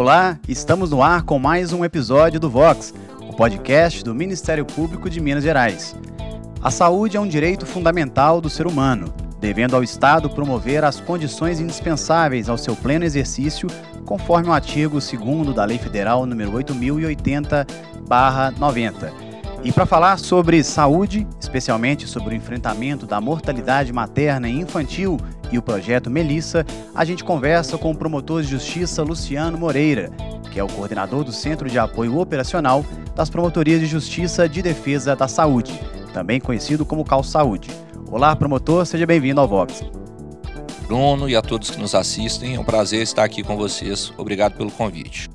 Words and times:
Olá, 0.00 0.38
estamos 0.48 0.90
no 0.90 1.02
ar 1.02 1.24
com 1.24 1.38
mais 1.38 1.74
um 1.74 1.84
episódio 1.84 2.40
do 2.40 2.48
Vox, 2.48 2.94
o 3.20 3.34
podcast 3.34 4.02
do 4.02 4.14
Ministério 4.14 4.64
Público 4.64 5.10
de 5.10 5.20
Minas 5.20 5.44
Gerais. 5.44 5.94
A 6.62 6.70
saúde 6.70 7.18
é 7.18 7.20
um 7.20 7.28
direito 7.28 7.66
fundamental 7.66 8.40
do 8.40 8.48
ser 8.48 8.66
humano, 8.66 9.12
devendo 9.38 9.76
ao 9.76 9.82
Estado 9.82 10.30
promover 10.30 10.84
as 10.84 10.98
condições 10.98 11.60
indispensáveis 11.60 12.48
ao 12.48 12.56
seu 12.56 12.74
pleno 12.74 13.04
exercício, 13.04 13.68
conforme 14.06 14.48
o 14.48 14.54
artigo 14.54 14.98
2 14.98 15.54
da 15.54 15.66
Lei 15.66 15.76
Federal 15.76 16.26
nº 16.26 16.50
8080/90. 16.50 19.12
E 19.62 19.70
para 19.70 19.84
falar 19.84 20.18
sobre 20.18 20.64
saúde, 20.64 21.26
especialmente 21.38 22.06
sobre 22.06 22.32
o 22.32 22.36
enfrentamento 22.38 23.04
da 23.04 23.20
mortalidade 23.20 23.92
materna 23.92 24.48
e 24.48 24.58
infantil 24.58 25.18
e 25.52 25.58
o 25.58 25.62
projeto 25.62 26.10
Melissa, 26.10 26.64
a 26.94 27.04
gente 27.04 27.24
conversa 27.24 27.76
com 27.76 27.90
o 27.90 27.96
promotor 27.96 28.42
de 28.42 28.48
justiça 28.48 29.02
Luciano 29.02 29.58
Moreira, 29.58 30.10
que 30.50 30.58
é 30.58 30.64
o 30.64 30.68
coordenador 30.68 31.24
do 31.24 31.32
Centro 31.32 31.68
de 31.68 31.78
Apoio 31.78 32.18
Operacional 32.18 32.84
das 33.14 33.30
Promotorias 33.30 33.80
de 33.80 33.86
Justiça 33.86 34.48
de 34.48 34.62
Defesa 34.62 35.14
da 35.14 35.28
Saúde, 35.28 35.72
também 36.12 36.40
conhecido 36.40 36.84
como 36.84 37.04
Cal 37.04 37.22
Saúde. 37.22 37.70
Olá, 38.10 38.34
promotor, 38.34 38.84
seja 38.86 39.06
bem-vindo 39.06 39.40
ao 39.40 39.48
Vox. 39.48 39.82
Bruno 40.86 41.28
e 41.28 41.36
a 41.36 41.42
todos 41.42 41.70
que 41.70 41.80
nos 41.80 41.94
assistem, 41.94 42.56
é 42.56 42.60
um 42.60 42.64
prazer 42.64 43.02
estar 43.02 43.22
aqui 43.22 43.44
com 43.44 43.56
vocês. 43.56 44.12
Obrigado 44.18 44.56
pelo 44.56 44.72
convite. 44.72 45.30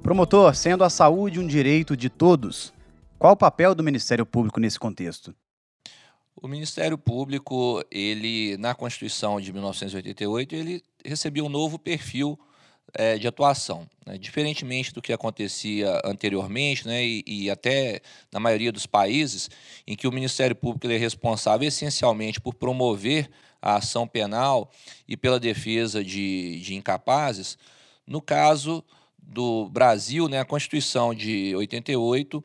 Promotor, 0.00 0.54
sendo 0.54 0.84
a 0.84 0.88
saúde 0.88 1.40
um 1.40 1.46
direito 1.46 1.96
de 1.96 2.08
todos, 2.08 2.72
qual 3.18 3.32
o 3.32 3.36
papel 3.36 3.74
do 3.74 3.82
Ministério 3.82 4.24
Público 4.24 4.60
nesse 4.60 4.78
contexto? 4.78 5.34
O 6.38 6.46
Ministério 6.46 6.98
Público, 6.98 7.82
ele 7.90 8.58
na 8.58 8.74
Constituição 8.74 9.40
de 9.40 9.52
1988, 9.52 10.54
ele 10.54 10.82
recebeu 11.02 11.46
um 11.46 11.48
novo 11.48 11.78
perfil 11.78 12.38
é, 12.92 13.16
de 13.16 13.26
atuação, 13.26 13.88
né? 14.04 14.18
diferentemente 14.18 14.92
do 14.92 15.00
que 15.00 15.14
acontecia 15.14 16.00
anteriormente, 16.04 16.86
né? 16.86 17.02
E, 17.02 17.24
e, 17.26 17.50
até 17.50 18.00
na 18.30 18.38
maioria 18.38 18.70
dos 18.70 18.86
países, 18.86 19.50
em 19.86 19.96
que 19.96 20.06
o 20.06 20.12
Ministério 20.12 20.54
Público 20.54 20.86
é 20.86 20.98
responsável 20.98 21.66
essencialmente 21.66 22.38
por 22.38 22.54
promover 22.54 23.30
a 23.60 23.76
ação 23.76 24.06
penal 24.06 24.70
e 25.08 25.16
pela 25.16 25.40
defesa 25.40 26.04
de, 26.04 26.60
de 26.60 26.74
incapazes. 26.74 27.56
No 28.06 28.20
caso 28.20 28.84
do 29.18 29.70
Brasil, 29.70 30.28
né, 30.28 30.38
a 30.38 30.44
Constituição 30.44 31.14
de 31.14 31.56
88, 31.56 32.44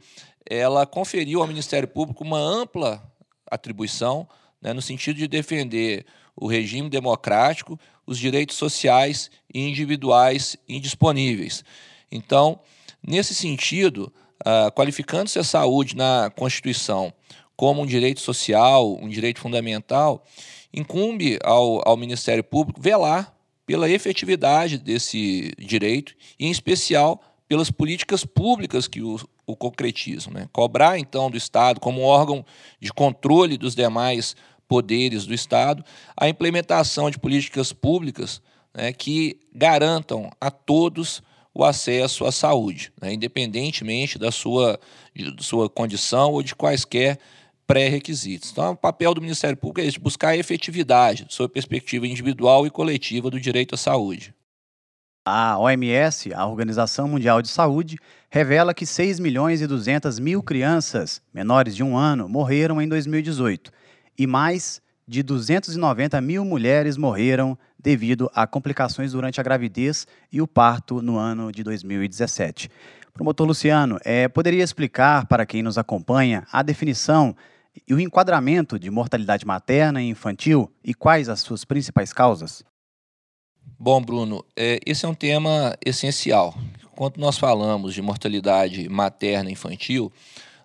ela 0.50 0.86
conferiu 0.86 1.42
ao 1.42 1.48
Ministério 1.48 1.88
Público 1.88 2.24
uma 2.24 2.40
ampla 2.40 3.11
atribuição, 3.52 4.28
né, 4.62 4.74
no 4.74 4.82
sentido 4.82 5.18
de 5.18 5.28
defender 5.28 6.06
o 6.36 6.48
regime 6.48 6.90
democrático, 6.90 7.80
os 8.06 8.18
direitos 8.18 8.56
sociais 8.56 9.30
e 9.54 9.60
individuais 9.68 10.58
indisponíveis. 10.68 11.64
Então, 12.12 12.60
nesse 13.06 13.36
sentido, 13.36 14.12
uh, 14.42 14.72
qualificando-se 14.74 15.38
a 15.38 15.44
saúde 15.44 15.96
na 15.96 16.32
Constituição 16.36 17.14
como 17.56 17.82
um 17.82 17.86
direito 17.86 18.22
social, 18.22 18.98
um 19.00 19.08
direito 19.08 19.40
fundamental, 19.40 20.26
incumbe 20.74 21.38
ao, 21.44 21.88
ao 21.88 21.96
Ministério 21.96 22.44
Público 22.44 22.82
velar 22.82 23.36
pela 23.66 23.90
efetividade 23.90 24.78
desse 24.78 25.54
direito, 25.60 26.16
e, 26.40 26.48
em 26.48 26.52
especial, 26.52 27.22
pelas 27.48 27.70
políticas 27.70 28.26
públicas 28.26 28.88
que 28.88 29.02
o, 29.02 29.20
o 29.46 29.56
concretizam. 29.56 30.34
Né? 30.34 30.48
Cobrar, 30.52 30.98
então, 30.98 31.30
do 31.30 31.38
Estado, 31.38 31.80
como 31.80 32.02
órgão 32.02 32.46
de 32.80 32.92
controle 32.92 33.58
dos 33.58 33.76
demais 33.76 34.36
poderes 34.68 35.26
do 35.26 35.34
Estado, 35.34 35.84
a 36.16 36.30
implementação 36.30 37.10
de 37.10 37.20
políticas 37.20 37.74
públicas 37.74 38.42
né, 38.74 38.94
que 38.94 39.40
garantam 39.54 40.32
a 40.40 40.50
todos 40.50 41.22
o 41.54 41.66
acesso 41.66 42.26
à 42.26 42.32
saúde, 42.32 42.94
né, 43.02 43.14
independentemente 43.14 44.18
da 44.18 44.32
sua, 44.32 44.80
de 45.14 45.44
sua 45.44 45.70
condição 45.70 46.32
ou 46.32 46.42
de 46.42 46.56
quaisquer 46.56 47.20
pré-requisitos. 47.68 48.52
Então, 48.52 48.72
o 48.72 48.76
papel 48.78 49.14
do 49.14 49.22
Ministério 49.22 49.58
Público 49.58 49.82
é 49.82 49.86
esse, 49.86 50.00
buscar 50.00 50.30
a 50.30 50.38
efetividade, 50.38 51.26
sob 51.30 51.48
a 51.48 51.54
perspectiva 51.54 52.08
individual 52.08 52.66
e 52.66 52.70
coletiva 52.70 53.30
do 53.30 53.40
direito 53.40 53.76
à 53.76 53.78
saúde. 53.78 54.34
A 55.24 55.56
OMS, 55.60 56.34
a 56.34 56.48
Organização 56.48 57.08
Mundial 57.08 57.44
de 57.44 57.48
Saúde, 57.48 58.00
revela 58.28 58.74
que 58.74 58.88
6 58.88 59.20
milhões 59.20 59.62
e 59.62 59.68
200 59.68 60.18
mil 60.18 60.42
crianças 60.42 61.22
menores 61.32 61.76
de 61.76 61.84
um 61.84 61.96
ano 61.96 62.28
morreram 62.28 62.82
em 62.82 62.88
2018 62.88 63.72
e 64.18 64.26
mais 64.26 64.82
de 65.08 65.22
290 65.22 66.20
mil 66.22 66.44
mulheres 66.44 66.98
morreram 66.98 67.56
devido 67.78 68.32
a 68.34 68.48
complicações 68.48 69.12
durante 69.12 69.40
a 69.40 69.44
gravidez 69.44 70.08
e 70.32 70.42
o 70.42 70.48
parto 70.48 71.04
no 71.04 71.18
ano 71.18 71.52
de 71.52 71.62
2017. 71.62 72.68
Promotor 73.14 73.46
Luciano, 73.46 74.00
é, 74.04 74.28
poderia 74.28 74.64
explicar 74.64 75.28
para 75.28 75.46
quem 75.46 75.62
nos 75.62 75.78
acompanha 75.78 76.48
a 76.52 76.64
definição 76.64 77.36
e 77.88 77.94
o 77.94 78.00
enquadramento 78.00 78.80
de 78.80 78.90
mortalidade 78.90 79.46
materna 79.46 80.02
e 80.02 80.10
infantil 80.10 80.72
e 80.84 80.96
quais 80.96 81.30
as 81.30 81.42
suas 81.42 81.64
principais 81.64 82.12
causas? 82.12 82.64
Bom, 83.84 84.00
Bruno, 84.00 84.46
é, 84.56 84.80
esse 84.86 85.08
é 85.08 85.10
um 85.10 85.14
tema 85.16 85.76
essencial. 85.84 86.54
Quando 86.96 87.18
nós 87.18 87.40
falamos 87.40 87.96
de 87.96 88.02
mortalidade 88.04 88.88
materna 88.88 89.50
infantil, 89.50 90.14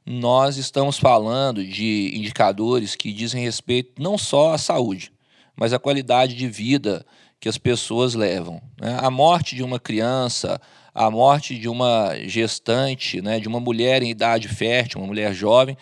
nós 0.05 0.59
estamos 0.59 0.99
falando 0.99 1.65
de 1.65 2.13
indicadores 2.15 2.95
que 2.95 3.15
dizem 3.15 3.43
respeito 3.43 4.03
não 4.03 4.19
só 4.19 4.53
à 4.53 4.59
saúde, 4.59 5.11
mas 5.57 5.73
à 5.73 5.79
qualidade 5.79 6.35
de 6.35 6.47
vida 6.47 7.07
que 7.41 7.49
as 7.49 7.57
pessoas 7.57 8.13
levam. 8.13 8.61
Né? 8.79 8.99
A 9.01 9.11
morte 9.11 9.57
de 9.57 9.63
uma 9.63 9.81
criança, 9.81 10.61
a 10.95 11.11
morte 11.11 11.59
de 11.59 11.71
uma 11.71 12.15
gestante, 12.27 13.23
né, 13.23 13.41
de 13.41 13.49
uma 13.49 13.61
mulher 13.61 14.03
em 14.03 14.11
idade 14.11 14.47
fértil, 14.47 15.01
uma 15.01 15.07
mulher 15.07 15.33
jovem, 15.33 15.75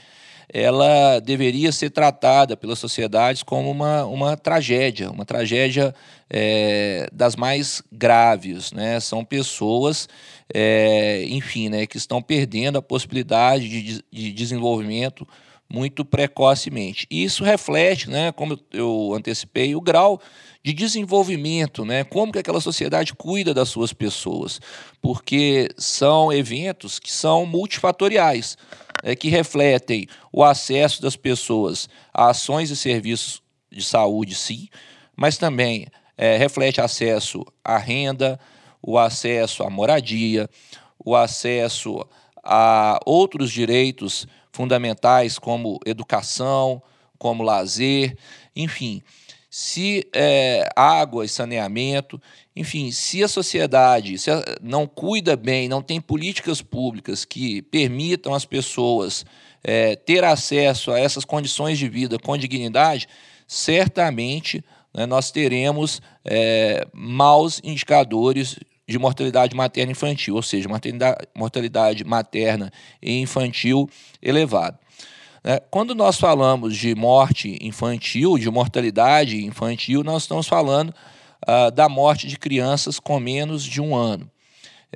ela 0.55 1.19
deveria 1.19 1.73
ser 1.73 1.91
tratada 1.91 2.57
pelas 2.57 2.79
sociedades 2.79 3.43
como 3.43 3.69
uma, 3.69 4.05
uma 4.05 4.37
tragédia, 4.37 5.11
uma 5.11 5.25
tragédia 5.25 5.93
é, 6.31 7.09
das 7.13 7.35
mais 7.35 7.83
graves. 7.91 8.71
Né? 8.71 9.01
São 9.01 9.25
pessoas, 9.25 10.09
é, 10.55 11.25
enfim, 11.29 11.69
né, 11.69 11.89
que 11.89 11.97
estão 11.97 12.23
perdendo 12.23 12.79
a 12.79 12.83
possibilidade 12.83 13.69
de, 13.69 14.05
de 14.13 14.33
desenvolvimento 14.33 15.27
muito 15.69 16.05
precocemente. 16.05 17.05
E 17.11 17.25
isso 17.25 17.43
reflete, 17.43 18.09
né, 18.09 18.31
como 18.31 18.57
eu 18.73 19.13
antecipei, 19.13 19.75
o 19.75 19.81
grau 19.81 20.21
de 20.63 20.73
desenvolvimento, 20.73 21.85
né? 21.85 22.05
Como 22.05 22.33
que 22.33 22.39
aquela 22.39 22.61
sociedade 22.61 23.13
cuida 23.13 23.53
das 23.53 23.69
suas 23.69 23.93
pessoas? 23.93 24.61
Porque 25.03 25.69
são 25.77 26.33
eventos 26.33 26.99
que 26.99 27.13
são 27.13 27.45
multifatoriais 27.45 28.57
é, 29.05 29.15
que 29.15 29.29
refletem 29.29 30.09
o 30.33 30.43
acesso 30.43 31.03
das 31.03 31.15
pessoas 31.15 31.89
a 32.13 32.31
ações 32.31 32.71
e 32.71 32.77
serviços 32.77 33.43
de 33.71 33.85
saúde, 33.85 34.35
sim, 34.35 34.69
mas 35.15 35.37
também 35.37 35.87
é, 36.17 36.39
reflete 36.39 36.81
acesso 36.81 37.45
à 37.63 37.77
renda, 37.77 38.41
o 38.83 38.99
acesso 38.99 39.63
à 39.63 39.69
moradia, 39.69 40.49
o 40.99 41.15
acesso 41.15 42.05
a 42.43 42.99
outros 43.05 43.53
direitos 43.53 44.27
fundamentais 44.51 45.39
como 45.39 45.79
educação, 45.85 46.83
como 47.19 47.43
lazer, 47.43 48.17
enfim. 48.57 49.03
Se 49.51 50.09
é, 50.15 50.69
água 50.75 51.25
e 51.25 51.29
saneamento, 51.29 52.21
enfim, 52.57 52.93
se 52.93 53.23
a 53.23 53.29
sociedade 53.29 54.17
se 54.19 54.31
a, 54.31 54.43
não 54.63 54.87
cuida 54.87 55.37
bem, 55.37 55.69
não 55.69 55.83
tem 55.83 56.01
políticas 56.01 56.63
públicas 56.63 57.25
que 57.25 57.63
permitam 57.63 58.33
às 58.35 58.45
pessoas 58.45 59.25
é, 59.63 59.97
ter 59.97 60.23
acesso 60.23 60.93
a 60.93 60.99
essas 60.99 61.25
condições 61.25 61.79
de 61.79 61.89
vida 61.89 62.19
com 62.19 62.37
dignidade, 62.37 63.09
certamente 63.47 64.65
né, 64.93 65.07
nós 65.07 65.31
teremos 65.31 66.01
é, 66.25 66.87
maus 66.93 67.61
indicadores 67.65 68.59
de 68.87 68.99
mortalidade 68.99 69.57
materna 69.57 69.93
infantil, 69.93 70.35
ou 70.37 70.43
seja, 70.43 70.69
mortalidade, 71.35 72.05
materna 72.05 72.71
e 73.03 73.19
infantil 73.19 73.89
elevada. 74.23 74.79
Né? 75.43 75.59
Quando 75.71 75.95
nós 75.95 76.19
falamos 76.19 76.77
de 76.77 76.95
morte 76.95 77.59
infantil, 77.63 78.39
de 78.39 78.51
mortalidade 78.51 79.45
infantil, 79.45 80.05
nós 80.05 80.23
estamos 80.23 80.47
falando 80.47 80.95
uh, 81.49 81.71
da 81.71 81.89
morte 81.89 82.27
de 82.27 82.39
crianças 82.39 82.99
com 82.99 83.19
menos 83.21 83.65
de 83.65 83.81
um 83.81 83.95
ano. 83.95 84.31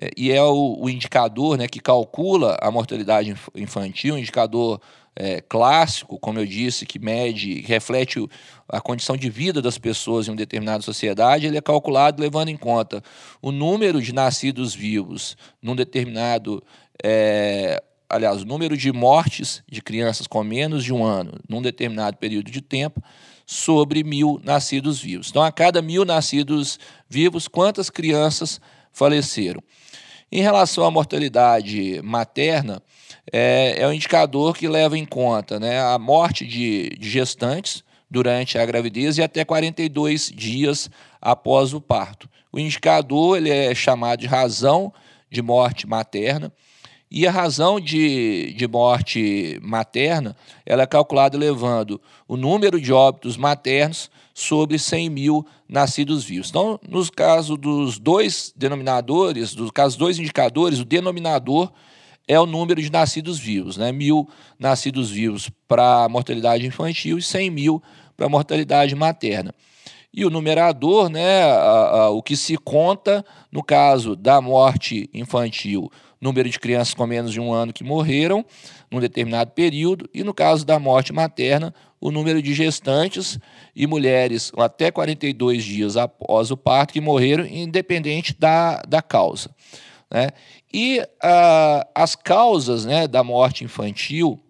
É, 0.01 0.11
e 0.17 0.31
é 0.33 0.43
o, 0.43 0.79
o, 0.81 0.89
indicador 0.89 1.59
né, 1.59 1.67
que 1.67 1.81
calcula 1.81 2.57
a 2.61 2.71
mortalidade 2.71 3.35
infantil, 3.55 4.15
um 4.15 4.19
indicador 4.19 4.81
é, 5.15 5.41
clássico, 5.41 6.19
como 6.19 6.39
eu 6.39 6.47
disse, 6.47 6.87
que 6.87 6.99
mede, 6.99 7.61
reflete 7.63 8.21
o, 8.21 8.29
a 8.69 8.81
condição 8.81 9.17
de 9.17 9.29
vida 9.29 9.61
das 9.61 9.77
pessoas 9.77 10.29
em 10.29 10.31
uma 10.31 10.37
determinada 10.37 10.83
sociedade, 10.83 11.47
ele 11.47 11.59
é 11.59 11.61
calculado 11.61 12.23
levando 12.23 12.49
em 12.49 12.57
conta 12.57 13.03
o 13.43 13.51
número 13.51 14.01
de 14.01 14.13
nascidos 14.13 14.75
vivos 14.75 15.37
num 15.61 15.75
determinado 15.75 16.63
é, 17.03 17.83
aliás, 18.09 18.43
o 18.43 18.47
número 18.47 18.77
de 18.77 18.93
mortes 18.93 19.63
de 19.69 19.83
crianças 19.83 20.27
com 20.27 20.43
menos 20.43 20.85
de 20.85 20.95
um 20.95 21.05
ano 21.05 21.33
num 21.49 21.61
determinado 21.61 22.17
período 22.17 22.51
de 22.51 22.61
tempo 22.61 23.03
sobre 23.51 24.05
mil 24.05 24.39
nascidos 24.45 25.01
vivos. 25.01 25.31
Então, 25.31 25.43
a 25.43 25.51
cada 25.51 25.81
mil 25.81 26.05
nascidos 26.05 26.79
vivos, 27.09 27.49
quantas 27.49 27.89
crianças 27.89 28.61
faleceram. 28.93 29.63
Em 30.31 30.43
relação 30.43 30.85
à 30.85 30.91
mortalidade 30.91 32.03
materna, 32.03 32.83
é, 33.33 33.77
é 33.79 33.89
um 33.89 33.93
indicador 33.95 34.55
que 34.55 34.69
leva 34.69 34.99
em 34.99 35.07
conta 35.07 35.59
né, 35.59 35.81
a 35.81 35.99
morte 35.99 36.45
de, 36.45 36.91
de 36.91 37.09
gestantes 37.09 37.83
durante 38.11 38.59
a 38.59 38.67
gravidez 38.67 39.17
e 39.17 39.23
até 39.23 39.47
42 39.47 40.31
dias 40.31 40.91
após 41.19 41.73
o 41.73 41.81
parto. 41.81 42.29
O 42.53 42.59
indicador 42.59 43.39
ele 43.39 43.49
é 43.49 43.75
chamado 43.75 44.21
de 44.21 44.27
razão 44.27 44.93
de 45.31 45.41
morte 45.41 45.87
materna. 45.87 46.53
E 47.11 47.27
a 47.27 47.31
razão 47.31 47.81
de, 47.81 48.53
de 48.53 48.69
morte 48.69 49.59
materna 49.63 50.37
ela 50.67 50.83
é 50.83 50.87
calculada 50.87 51.39
levando 51.39 52.01
o 52.27 52.37
número 52.37 52.81
de 52.81 52.93
óbitos 52.93 53.37
maternos 53.37 54.11
sobre 54.35 54.79
100 54.79 55.09
mil 55.11 55.47
nascidos 55.69 56.23
vivos. 56.23 56.51
Então, 56.51 56.79
nos 56.87 57.09
casos 57.09 57.57
dos 57.59 57.99
dois 57.99 58.53
denominadores, 58.55 59.55
dos 59.55 59.71
casos 59.71 59.97
dois 59.97 60.19
indicadores, 60.19 60.81
o 60.81 60.85
denominador 60.85 61.73
é 62.29 62.39
o 62.39 62.45
número 62.45 62.81
de 62.81 62.93
nascidos 62.93 63.39
vivos, 63.39 63.79
né? 63.79 63.91
mil 63.91 64.29
nascidos 64.59 65.11
vivos 65.11 65.51
para 65.67 66.05
a 66.05 66.09
mortalidade 66.09 66.67
infantil 66.67 67.17
e 67.17 67.23
100 67.23 67.51
mil 67.51 67.83
para 68.17 68.27
a 68.27 68.29
mortalidade 68.29 68.95
materna. 68.95 69.55
E 70.13 70.25
o 70.25 70.31
numerador, 70.31 71.09
né, 71.09 71.43
a, 71.45 72.03
a, 72.03 72.11
o 72.11 72.23
que 72.23 72.37
se 72.37 72.57
conta 72.57 73.25
no 73.53 73.63
caso 73.63 74.17
da 74.17 74.41
morte 74.41 75.09
infantil, 75.13 75.91
número 76.21 76.49
de 76.49 76.59
crianças 76.59 76.95
com 76.95 77.07
menos 77.07 77.33
de 77.33 77.41
um 77.41 77.53
ano 77.53 77.73
que 77.73 77.85
morreram 77.85 78.45
num 78.91 79.01
determinado 79.01 79.53
período, 79.53 80.09
e 80.13 80.25
no 80.25 80.35
caso 80.35 80.65
da 80.65 80.79
morte 80.79 81.13
materna, 81.13 81.75
o 82.01 82.11
número 82.11 82.41
de 82.41 82.55
gestantes 82.55 83.39
e 83.75 83.87
mulheres 83.87 84.53
até 84.57 84.91
42 84.91 85.65
dias 85.65 85.97
após 85.97 86.51
o 86.51 86.57
parto 86.57 86.93
que 86.93 87.01
morreram, 87.01 87.45
independente 87.47 88.35
da, 88.39 88.81
da 88.83 89.03
causa. 89.03 89.51
Né? 90.11 90.29
E 90.73 91.03
a, 91.23 91.87
as 91.95 92.15
causas 92.15 92.85
né, 92.85 93.07
da 93.07 93.23
morte 93.23 93.65
infantil 93.65 94.41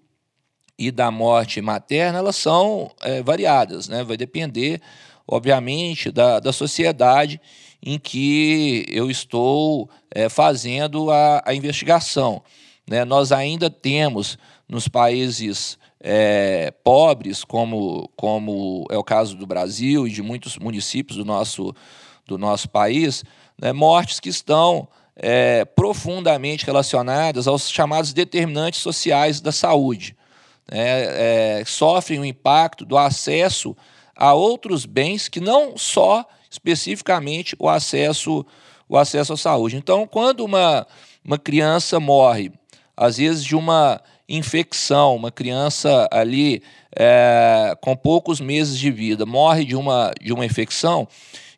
e 0.79 0.91
da 0.91 1.11
morte 1.11 1.61
materna, 1.61 2.19
elas 2.19 2.37
são 2.37 2.93
é, 3.03 3.23
variadas, 3.23 3.89
né? 3.89 4.05
vai 4.05 4.17
depender, 4.17 4.81
obviamente, 5.27 6.11
da, 6.11 6.39
da 6.39 6.53
sociedade 6.53 7.41
em 7.83 7.99
que 7.99 8.85
eu 8.89 9.11
estou 9.11 9.89
é, 10.11 10.29
fazendo 10.29 11.11
a, 11.11 11.43
a 11.45 11.55
investigação. 11.55 12.43
Né? 12.89 13.05
Nós 13.05 13.33
ainda 13.33 13.71
temos 13.71 14.39
nos 14.69 14.89
países 14.89 15.79
é, 16.01 16.73
pobres, 16.83 17.45
como, 17.45 18.09
como 18.17 18.87
é 18.91 18.97
o 18.97 19.05
caso 19.05 19.37
do 19.37 19.47
Brasil 19.47 20.07
e 20.07 20.11
de 20.11 20.23
muitos 20.23 20.59
municípios 20.59 21.17
do 21.17 21.25
nosso, 21.25 21.75
do 22.27 22.37
nosso 22.37 22.69
país, 22.69 23.25
né? 23.61 23.73
mortes 23.73 24.21
que 24.21 24.29
estão 24.29 24.89
é, 25.17 25.65
profundamente 25.65 26.67
relacionadas 26.67 27.49
aos 27.49 27.71
chamados 27.71 28.13
determinantes 28.13 28.81
sociais 28.81 29.41
da 29.41 29.53
saúde. 29.53 30.17
Né? 30.71 31.65
sofrem 31.65 32.19
o 32.21 32.25
impacto 32.27 32.85
do 32.85 32.99
acesso 32.99 33.75
a 34.15 34.35
outros 34.35 34.85
bens 34.85 35.27
que 35.27 35.41
não 35.41 35.79
só 35.79 36.27
especificamente 36.51 37.55
o 37.59 37.69
acesso, 37.69 38.45
o 38.89 38.97
acesso 38.97 39.33
à 39.33 39.37
saúde. 39.37 39.77
Então, 39.77 40.07
quando 40.07 40.45
uma, 40.45 40.87
uma 41.25 41.39
criança 41.39 42.01
morre, 42.01 42.51
às 42.97 43.17
vezes 43.17 43.45
de 43.45 43.55
uma 43.55 44.01
infecção, 44.29 45.17
uma 45.17 45.31
criança 45.31 46.09
ali 46.11 46.63
é, 46.95 47.77
com 47.81 47.97
poucos 47.97 48.41
meses 48.41 48.79
de 48.79 48.91
vida 48.91 49.25
morre 49.25 49.65
de 49.65 49.77
uma, 49.77 50.13
de 50.21 50.33
uma 50.33 50.45
infecção, 50.45 51.09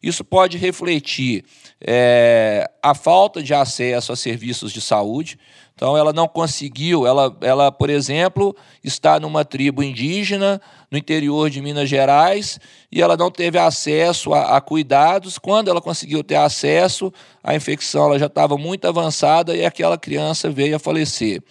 isso 0.02 0.24
pode 0.24 0.56
refletir 0.56 1.44
é, 1.80 2.70
a 2.82 2.94
falta 2.94 3.42
de 3.42 3.52
acesso 3.52 4.12
a 4.12 4.16
serviços 4.16 4.72
de 4.72 4.80
saúde, 4.80 5.38
então, 5.80 5.96
ela 5.96 6.12
não 6.12 6.28
conseguiu, 6.28 7.06
ela, 7.06 7.34
ela, 7.40 7.72
por 7.72 7.88
exemplo, 7.88 8.54
está 8.84 9.18
numa 9.18 9.46
tribo 9.46 9.82
indígena 9.82 10.60
no 10.90 10.98
interior 10.98 11.48
de 11.48 11.62
Minas 11.62 11.88
Gerais 11.88 12.60
e 12.92 13.00
ela 13.00 13.16
não 13.16 13.30
teve 13.30 13.58
acesso 13.58 14.34
a, 14.34 14.58
a 14.58 14.60
cuidados. 14.60 15.38
Quando 15.38 15.70
ela 15.70 15.80
conseguiu 15.80 16.22
ter 16.22 16.34
acesso, 16.34 17.10
a 17.42 17.54
infecção 17.54 18.04
ela 18.04 18.18
já 18.18 18.26
estava 18.26 18.58
muito 18.58 18.86
avançada 18.86 19.56
e 19.56 19.64
aquela 19.64 19.96
criança 19.96 20.50
veio 20.50 20.76
a 20.76 20.78
falecer. 20.78 21.42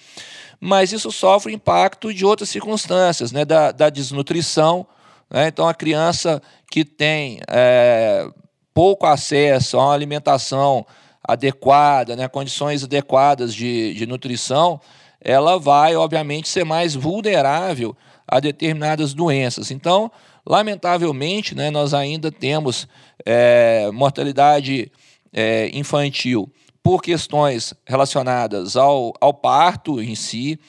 Mas 0.61 0.91
isso 0.91 1.11
sofre 1.11 1.51
impacto 1.51 2.13
de 2.13 2.23
outras 2.23 2.49
circunstâncias, 2.49 3.31
né, 3.31 3.43
da, 3.43 3.71
da 3.71 3.89
desnutrição. 3.89 4.85
Né? 5.27 5.47
Então, 5.47 5.67
a 5.67 5.73
criança 5.73 6.39
que 6.69 6.85
tem 6.85 7.39
é, 7.47 8.29
pouco 8.75 9.07
acesso 9.07 9.79
a 9.79 9.85
uma 9.85 9.93
alimentação 9.95 10.85
adequada, 11.23 12.15
né, 12.15 12.27
condições 12.27 12.83
adequadas 12.83 13.53
de, 13.53 13.93
de 13.93 14.05
nutrição, 14.05 14.79
ela 15.21 15.59
vai, 15.59 15.95
obviamente, 15.95 16.47
ser 16.47 16.63
mais 16.63 16.95
vulnerável 16.95 17.95
a 18.27 18.39
determinadas 18.39 19.13
doenças. 19.13 19.71
Então, 19.71 20.11
lamentavelmente, 20.45 21.53
né, 21.55 21.69
nós 21.69 21.93
ainda 21.93 22.31
temos 22.31 22.87
é, 23.25 23.89
mortalidade 23.91 24.91
é, 25.33 25.69
infantil 25.73 26.51
por 26.81 27.01
questões 27.01 27.73
relacionadas 27.85 28.77
ao, 28.77 29.13
ao 29.19 29.33
parto 29.33 30.01
em 30.01 30.15
si, 30.15 30.59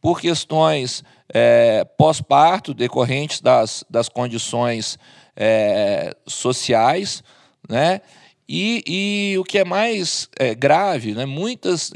por 0.00 0.20
questões 0.20 1.04
é, 1.32 1.84
pós-parto 1.96 2.72
decorrentes 2.72 3.40
das, 3.40 3.84
das 3.90 4.08
condições 4.08 4.98
é, 5.36 6.16
sociais, 6.26 7.22
né? 7.68 8.00
E, 8.48 8.82
e 8.86 9.38
o 9.38 9.44
que 9.44 9.58
é 9.58 9.64
mais 9.64 10.28
é, 10.38 10.54
grave, 10.54 11.12
né, 11.12 11.26
muitas 11.26 11.92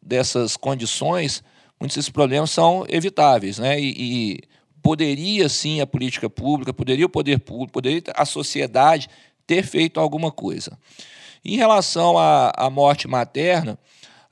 dessas 0.00 0.56
condições, 0.56 1.42
muitos 1.80 1.96
desses 1.96 2.10
problemas 2.10 2.50
são 2.50 2.84
evitáveis. 2.88 3.58
Né, 3.58 3.80
e, 3.80 3.94
e 3.98 4.40
poderia 4.82 5.48
sim 5.48 5.80
a 5.80 5.86
política 5.86 6.30
pública, 6.30 6.72
poderia 6.72 7.06
o 7.06 7.10
poder 7.10 7.40
público, 7.40 7.72
poderia 7.72 8.02
a 8.14 8.24
sociedade 8.24 9.08
ter 9.46 9.64
feito 9.64 9.98
alguma 9.98 10.30
coisa. 10.30 10.78
Em 11.44 11.56
relação 11.56 12.16
à, 12.16 12.52
à 12.56 12.70
morte 12.70 13.08
materna, 13.08 13.78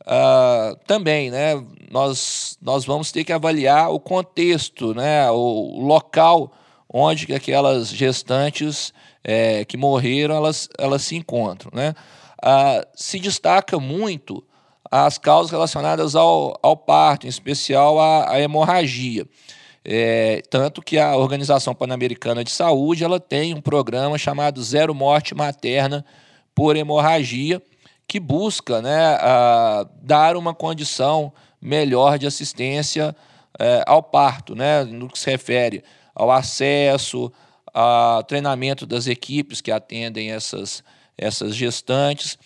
uh, 0.02 0.76
também 0.86 1.30
né, 1.30 1.54
nós, 1.90 2.58
nós 2.60 2.84
vamos 2.84 3.10
ter 3.10 3.24
que 3.24 3.32
avaliar 3.32 3.90
o 3.90 3.98
contexto, 3.98 4.94
né, 4.94 5.30
o 5.30 5.80
local 5.80 6.52
onde 6.88 7.32
aquelas 7.34 7.88
gestantes 7.88 8.92
é, 9.22 9.64
que 9.64 9.76
morreram, 9.76 10.34
elas, 10.34 10.68
elas 10.78 11.02
se 11.02 11.16
encontram. 11.16 11.70
Né? 11.74 11.94
Ah, 12.42 12.86
se 12.94 13.18
destaca 13.18 13.78
muito 13.78 14.44
as 14.90 15.18
causas 15.18 15.50
relacionadas 15.50 16.14
ao, 16.14 16.58
ao 16.62 16.76
parto, 16.76 17.26
em 17.26 17.28
especial 17.28 18.00
a, 18.00 18.32
a 18.32 18.40
hemorragia. 18.40 19.26
É, 19.84 20.42
tanto 20.50 20.82
que 20.82 20.98
a 20.98 21.16
Organização 21.16 21.74
Pan-Americana 21.74 22.44
de 22.44 22.50
Saúde 22.50 23.04
ela 23.04 23.18
tem 23.18 23.54
um 23.54 23.60
programa 23.60 24.18
chamado 24.18 24.62
Zero 24.62 24.94
Morte 24.94 25.34
Materna 25.34 26.04
por 26.54 26.76
Hemorragia, 26.76 27.62
que 28.06 28.18
busca 28.18 28.82
né, 28.82 29.16
a, 29.20 29.86
dar 30.02 30.36
uma 30.36 30.54
condição 30.54 31.32
melhor 31.60 32.18
de 32.18 32.26
assistência 32.26 33.14
é, 33.58 33.82
ao 33.86 34.02
parto, 34.02 34.54
né, 34.54 34.84
no 34.84 35.08
que 35.08 35.18
se 35.18 35.30
refere 35.30 35.82
ao 36.14 36.30
acesso, 36.30 37.32
a 37.80 38.24
treinamento 38.24 38.84
das 38.84 39.06
equipes 39.06 39.60
que 39.60 39.70
atendem 39.70 40.32
essas, 40.32 40.82
essas 41.16 41.54
gestantes. 41.54 42.36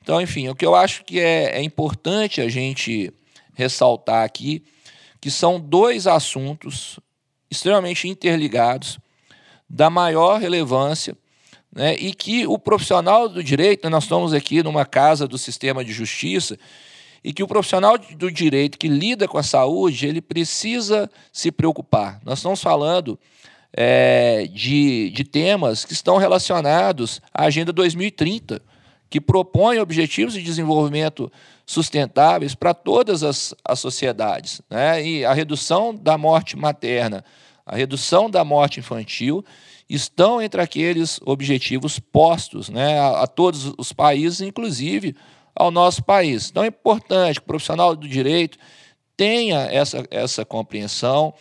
Então, 0.00 0.20
enfim, 0.20 0.46
o 0.48 0.54
que 0.54 0.64
eu 0.64 0.76
acho 0.76 1.04
que 1.04 1.18
é, 1.18 1.58
é 1.58 1.62
importante 1.62 2.40
a 2.40 2.48
gente 2.48 3.12
ressaltar 3.52 4.22
aqui, 4.22 4.62
que 5.20 5.28
são 5.28 5.58
dois 5.58 6.06
assuntos 6.06 7.00
extremamente 7.50 8.06
interligados, 8.06 8.96
da 9.68 9.90
maior 9.90 10.40
relevância, 10.40 11.16
né, 11.74 11.96
e 11.96 12.14
que 12.14 12.46
o 12.46 12.56
profissional 12.56 13.28
do 13.28 13.42
direito, 13.42 13.90
nós 13.90 14.04
estamos 14.04 14.32
aqui 14.32 14.62
numa 14.62 14.86
casa 14.86 15.26
do 15.26 15.36
sistema 15.36 15.84
de 15.84 15.92
justiça, 15.92 16.56
e 17.24 17.32
que 17.32 17.42
o 17.42 17.48
profissional 17.48 17.98
do 17.98 18.30
direito 18.30 18.78
que 18.78 18.86
lida 18.86 19.26
com 19.26 19.36
a 19.36 19.42
saúde, 19.42 20.06
ele 20.06 20.20
precisa 20.20 21.10
se 21.32 21.50
preocupar. 21.50 22.20
Nós 22.24 22.38
estamos 22.38 22.62
falando 22.62 23.18
é, 23.76 24.48
de, 24.50 25.10
de 25.10 25.22
temas 25.22 25.84
que 25.84 25.92
estão 25.92 26.16
relacionados 26.16 27.20
à 27.32 27.44
Agenda 27.44 27.72
2030, 27.74 28.62
que 29.10 29.20
propõe 29.20 29.78
objetivos 29.78 30.32
de 30.32 30.42
desenvolvimento 30.42 31.30
sustentáveis 31.66 32.54
para 32.54 32.72
todas 32.72 33.22
as, 33.22 33.54
as 33.62 33.78
sociedades. 33.78 34.62
Né? 34.70 35.06
E 35.06 35.24
a 35.24 35.34
redução 35.34 35.94
da 35.94 36.16
morte 36.16 36.56
materna, 36.56 37.22
a 37.66 37.76
redução 37.76 38.30
da 38.30 38.44
morte 38.44 38.80
infantil 38.80 39.44
estão 39.88 40.40
entre 40.40 40.60
aqueles 40.60 41.20
objetivos 41.24 41.98
postos 41.98 42.68
né, 42.68 42.98
a, 42.98 43.22
a 43.22 43.26
todos 43.26 43.72
os 43.76 43.92
países, 43.92 44.40
inclusive 44.40 45.14
ao 45.54 45.70
nosso 45.70 46.02
país. 46.02 46.48
Então 46.50 46.64
é 46.64 46.68
importante 46.68 47.40
que 47.40 47.44
o 47.44 47.48
profissional 47.48 47.94
do 47.94 48.08
direito 48.08 48.58
tenha 49.16 49.60
essa, 49.70 50.04
essa 50.10 50.44
compreensão 50.44 51.34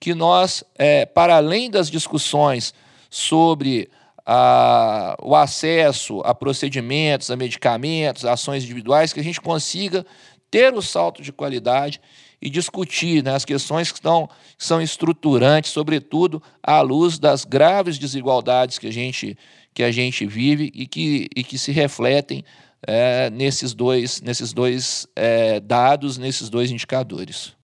que 0.00 0.14
nós, 0.14 0.64
é, 0.76 1.04
para 1.06 1.36
além 1.36 1.70
das 1.70 1.90
discussões 1.90 2.72
sobre 3.10 3.90
a, 4.24 5.16
o 5.22 5.34
acesso 5.34 6.20
a 6.20 6.34
procedimentos, 6.34 7.30
a 7.30 7.36
medicamentos, 7.36 8.24
a 8.24 8.34
ações 8.34 8.62
individuais, 8.64 9.12
que 9.12 9.20
a 9.20 9.24
gente 9.24 9.40
consiga 9.40 10.04
ter 10.50 10.74
o 10.74 10.82
salto 10.82 11.22
de 11.22 11.32
qualidade 11.32 12.00
e 12.40 12.48
discutir 12.48 13.22
né, 13.24 13.34
as 13.34 13.44
questões 13.44 13.90
que, 13.90 13.98
estão, 13.98 14.28
que 14.56 14.64
são 14.64 14.80
estruturantes, 14.80 15.72
sobretudo 15.72 16.42
à 16.62 16.80
luz 16.80 17.18
das 17.18 17.44
graves 17.44 17.98
desigualdades 17.98 18.78
que 18.78 18.86
a 18.86 18.92
gente, 18.92 19.36
que 19.74 19.82
a 19.82 19.90
gente 19.90 20.24
vive 20.26 20.70
e 20.74 20.86
que, 20.86 21.28
e 21.34 21.42
que 21.42 21.58
se 21.58 21.72
refletem 21.72 22.44
é, 22.86 23.28
nesses 23.30 23.74
dois, 23.74 24.20
nesses 24.20 24.52
dois 24.52 25.06
é, 25.16 25.58
dados, 25.58 26.16
nesses 26.16 26.48
dois 26.48 26.70
indicadores. 26.70 27.57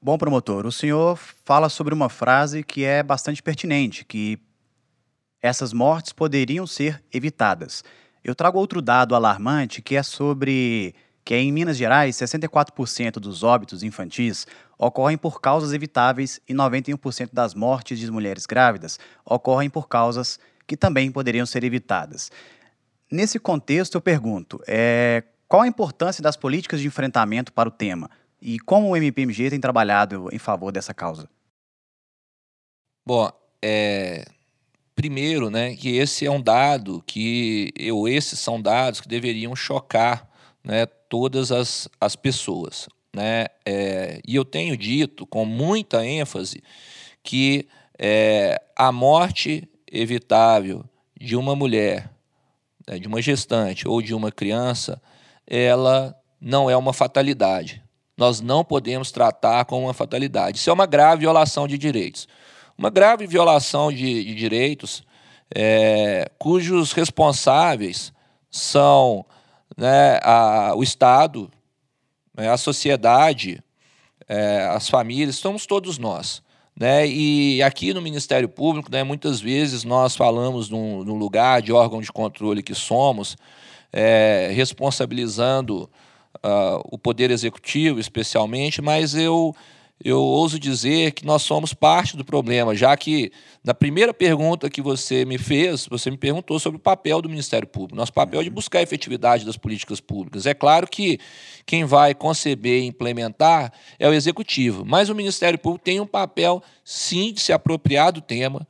Bom, 0.00 0.16
promotor, 0.16 0.64
o 0.64 0.70
senhor 0.70 1.18
fala 1.44 1.68
sobre 1.68 1.92
uma 1.92 2.08
frase 2.08 2.62
que 2.62 2.84
é 2.84 3.02
bastante 3.02 3.42
pertinente, 3.42 4.04
que 4.04 4.38
essas 5.42 5.72
mortes 5.72 6.12
poderiam 6.12 6.68
ser 6.68 7.02
evitadas. 7.12 7.82
Eu 8.22 8.32
trago 8.32 8.60
outro 8.60 8.80
dado 8.80 9.16
alarmante 9.16 9.82
que 9.82 9.96
é 9.96 10.02
sobre 10.04 10.94
que 11.24 11.34
em 11.34 11.50
Minas 11.50 11.76
Gerais 11.76 12.14
64% 12.14 13.14
dos 13.14 13.42
óbitos 13.42 13.82
infantis 13.82 14.46
ocorrem 14.78 15.18
por 15.18 15.40
causas 15.40 15.72
evitáveis 15.72 16.40
e 16.48 16.54
91% 16.54 17.30
das 17.32 17.52
mortes 17.52 17.98
de 17.98 18.08
mulheres 18.08 18.46
grávidas 18.46 19.00
ocorrem 19.24 19.68
por 19.68 19.88
causas 19.88 20.38
que 20.64 20.76
também 20.76 21.10
poderiam 21.10 21.44
ser 21.44 21.64
evitadas. 21.64 22.30
Nesse 23.10 23.40
contexto, 23.40 23.96
eu 23.96 24.00
pergunto: 24.00 24.62
é, 24.68 25.24
qual 25.48 25.62
a 25.62 25.66
importância 25.66 26.22
das 26.22 26.36
políticas 26.36 26.80
de 26.80 26.86
enfrentamento 26.86 27.52
para 27.52 27.68
o 27.68 27.72
tema 27.72 28.08
e 28.40 28.58
como 28.58 28.88
o 28.88 28.96
MPMG 28.96 29.50
tem 29.50 29.60
trabalhado 29.60 30.28
em 30.32 30.38
favor 30.38 30.72
dessa 30.72 30.94
causa? 30.94 31.28
Bom, 33.06 33.30
é, 33.62 34.24
primeiro, 34.94 35.50
né, 35.50 35.74
que 35.74 35.96
esse 35.96 36.26
é 36.26 36.30
um 36.30 36.40
dado 36.40 37.02
que 37.06 37.72
eu, 37.76 38.06
esses 38.06 38.38
são 38.38 38.60
dados 38.60 39.00
que 39.00 39.08
deveriam 39.08 39.56
chocar, 39.56 40.28
né, 40.62 40.86
todas 40.86 41.50
as, 41.50 41.88
as 42.00 42.14
pessoas, 42.14 42.88
né? 43.14 43.46
É, 43.64 44.20
e 44.26 44.36
eu 44.36 44.44
tenho 44.44 44.76
dito 44.76 45.26
com 45.26 45.44
muita 45.44 46.04
ênfase 46.04 46.62
que 47.22 47.66
é, 47.98 48.60
a 48.76 48.92
morte 48.92 49.68
evitável 49.90 50.84
de 51.18 51.34
uma 51.34 51.56
mulher 51.56 52.10
né, 52.88 52.98
de 52.98 53.06
uma 53.06 53.20
gestante 53.20 53.86
ou 53.86 54.00
de 54.00 54.14
uma 54.14 54.32
criança, 54.32 55.00
ela 55.46 56.16
não 56.40 56.70
é 56.70 56.76
uma 56.76 56.92
fatalidade. 56.92 57.82
Nós 58.18 58.40
não 58.40 58.64
podemos 58.64 59.12
tratar 59.12 59.64
como 59.64 59.86
uma 59.86 59.94
fatalidade. 59.94 60.58
Isso 60.58 60.68
é 60.68 60.72
uma 60.72 60.86
grave 60.86 61.20
violação 61.20 61.68
de 61.68 61.78
direitos. 61.78 62.26
Uma 62.76 62.90
grave 62.90 63.28
violação 63.28 63.92
de, 63.92 64.24
de 64.24 64.34
direitos 64.34 65.04
é, 65.54 66.28
cujos 66.36 66.92
responsáveis 66.92 68.12
são 68.50 69.24
né, 69.76 70.18
a, 70.20 70.72
o 70.74 70.82
Estado, 70.82 71.48
né, 72.36 72.50
a 72.50 72.56
sociedade, 72.56 73.62
é, 74.28 74.66
as 74.66 74.88
famílias, 74.88 75.36
somos 75.36 75.64
todos 75.64 75.96
nós. 75.96 76.42
Né? 76.76 77.06
E 77.06 77.62
aqui 77.62 77.94
no 77.94 78.02
Ministério 78.02 78.48
Público, 78.48 78.90
né, 78.90 79.04
muitas 79.04 79.40
vezes 79.40 79.84
nós 79.84 80.16
falamos 80.16 80.68
no, 80.68 81.04
no 81.04 81.14
lugar 81.14 81.62
de 81.62 81.72
órgão 81.72 82.00
de 82.00 82.10
controle 82.10 82.64
que 82.64 82.74
somos, 82.74 83.36
é, 83.92 84.50
responsabilizando 84.52 85.88
uh, 86.36 86.80
o 86.84 86.98
Poder 86.98 87.30
Executivo, 87.30 87.98
especialmente, 87.98 88.80
mas 88.80 89.14
eu 89.14 89.54
eu 90.04 90.20
ouso 90.20 90.60
dizer 90.60 91.10
que 91.12 91.26
nós 91.26 91.42
somos 91.42 91.74
parte 91.74 92.16
do 92.16 92.24
problema, 92.24 92.74
já 92.74 92.96
que 92.96 93.32
na 93.64 93.74
primeira 93.74 94.14
pergunta 94.14 94.70
que 94.70 94.80
você 94.80 95.24
me 95.24 95.38
fez, 95.38 95.86
você 95.86 96.08
me 96.08 96.16
perguntou 96.16 96.58
sobre 96.60 96.76
o 96.76 96.80
papel 96.80 97.20
do 97.20 97.28
Ministério 97.28 97.66
Público. 97.66 97.96
Nosso 97.96 98.12
papel 98.12 98.40
é 98.40 98.44
de 98.44 98.50
buscar 98.50 98.78
a 98.78 98.82
efetividade 98.82 99.44
das 99.44 99.56
políticas 99.56 99.98
públicas. 100.00 100.46
É 100.46 100.54
claro 100.54 100.86
que 100.86 101.18
quem 101.66 101.84
vai 101.84 102.14
conceber 102.14 102.82
e 102.82 102.86
implementar 102.86 103.72
é 103.98 104.08
o 104.08 104.12
Executivo, 104.12 104.84
mas 104.84 105.08
o 105.08 105.14
Ministério 105.16 105.58
Público 105.58 105.84
tem 105.84 105.98
um 105.98 106.06
papel, 106.06 106.62
sim, 106.84 107.32
de 107.32 107.40
se 107.40 107.52
apropriar 107.52 108.12
do 108.12 108.20
tema, 108.20 108.66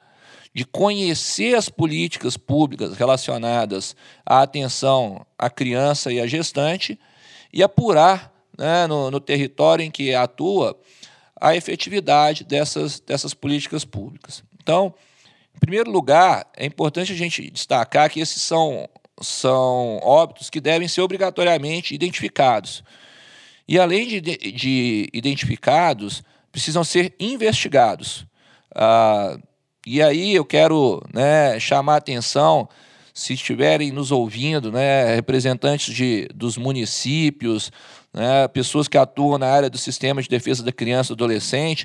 de 0.55 0.65
conhecer 0.65 1.55
as 1.55 1.69
políticas 1.69 2.39
públicas 2.39 2.97
relacionadas 2.97 3.95
à 4.25 4.41
atenção 4.41 5.27
à 5.39 5.51
criança 5.51 6.11
e 6.11 6.19
à 6.19 6.27
gestante 6.27 6.99
e 7.53 7.63
apurar 7.63 8.33
né, 8.57 8.87
no, 8.87 9.11
no 9.11 9.21
território 9.21 9.85
em 9.85 9.91
que 9.91 10.15
atua 10.15 10.79
a 11.41 11.55
efetividade 11.55 12.45
dessas, 12.45 13.01
dessas 13.01 13.33
políticas 13.33 13.85
públicas. 13.85 14.43
Então, 14.61 14.93
em 15.55 15.59
primeiro 15.59 15.91
lugar, 15.91 16.47
é 16.57 16.67
importante 16.67 17.13
a 17.13 17.17
gente 17.17 17.51
destacar 17.51 18.11
que 18.11 18.21
esses 18.21 18.43
são, 18.43 18.89
são 19.21 19.99
óbitos 20.03 20.51
que 20.51 20.61
devem 20.61 20.89
ser 20.89 21.01
obrigatoriamente 21.01 21.95
identificados. 21.95 22.83
E, 23.67 23.79
além 23.79 24.07
de, 24.07 24.21
de 24.21 25.09
identificados, 25.13 26.23
precisam 26.51 26.83
ser 26.83 27.15
investigados. 27.21 28.27
Ah, 28.75 29.39
e 29.87 30.03
aí 30.03 30.35
eu 30.35 30.45
quero 30.45 31.03
né, 31.13 31.59
chamar 31.61 31.95
a 31.95 31.99
atenção, 31.99 32.69
se 33.19 33.33
estiverem 33.33 33.91
nos 33.91 34.13
ouvindo, 34.13 34.71
né, 34.71 35.17
representantes 35.17 35.93
de, 35.93 36.29
dos 36.33 36.57
municípios, 36.57 37.73
né, 38.15 38.47
pessoas 38.47 38.87
que 38.87 38.97
atuam 38.97 39.37
na 39.39 39.49
área 39.49 39.69
do 39.69 39.77
sistema 39.77 40.23
de 40.23 40.29
defesa 40.29 40.63
da 40.63 40.71
criança 40.71 41.13
e 41.13 41.17
do 41.17 41.25
adolescente. 41.25 41.85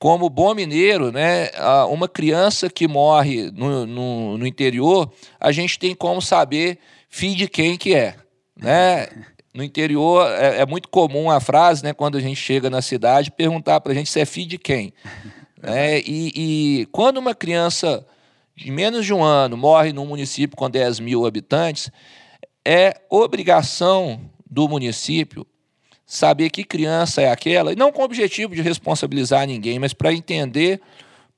Como 0.00 0.28
bom 0.28 0.52
mineiro, 0.52 1.12
né, 1.12 1.50
uma 1.88 2.08
criança 2.08 2.68
que 2.68 2.88
morre 2.88 3.52
no, 3.52 3.86
no, 3.86 4.38
no 4.38 4.46
interior, 4.48 5.12
a 5.38 5.52
gente 5.52 5.78
tem 5.78 5.94
como 5.94 6.20
saber 6.20 6.80
filho 7.08 7.36
de 7.36 7.48
quem 7.48 7.76
que 7.76 7.94
é. 7.94 8.16
Né? 8.56 9.06
No 9.54 9.62
interior 9.62 10.28
é, 10.28 10.62
é, 10.62 10.66
muito 10.66 10.88
comum 10.88 11.30
a 11.30 11.38
frase, 11.38 11.84
né, 11.84 11.92
quando 11.92 12.18
a 12.18 12.20
gente 12.20 12.36
chega 12.36 12.68
na 12.68 12.82
cidade, 12.82 13.30
perguntar 13.30 13.80
para 13.80 13.92
a 13.92 13.94
gente 13.94 14.10
se 14.10 14.18
é 14.18 14.24
filho 14.24 14.48
de 14.48 14.58
quem. 14.58 14.92
É, 15.62 16.00
e, 16.00 16.32
e, 16.34 16.86
quando 16.86 17.18
uma 17.18 17.32
criança 17.32 18.04
de 18.56 18.70
menos 18.70 19.04
de 19.04 19.12
um 19.12 19.22
ano 19.22 19.56
morre 19.56 19.92
num 19.92 20.06
município 20.06 20.56
com 20.56 20.70
10 20.70 21.00
mil 21.00 21.26
habitantes, 21.26 21.90
é 22.64 23.00
obrigação 23.10 24.20
do 24.48 24.68
município 24.68 25.46
saber 26.06 26.50
que 26.50 26.64
criança 26.64 27.22
é 27.22 27.30
aquela, 27.30 27.72
e 27.72 27.76
não 27.76 27.90
com 27.90 28.02
o 28.02 28.04
objetivo 28.04 28.54
de 28.54 28.62
responsabilizar 28.62 29.46
ninguém, 29.46 29.78
mas 29.78 29.92
para 29.92 30.12
entender 30.12 30.80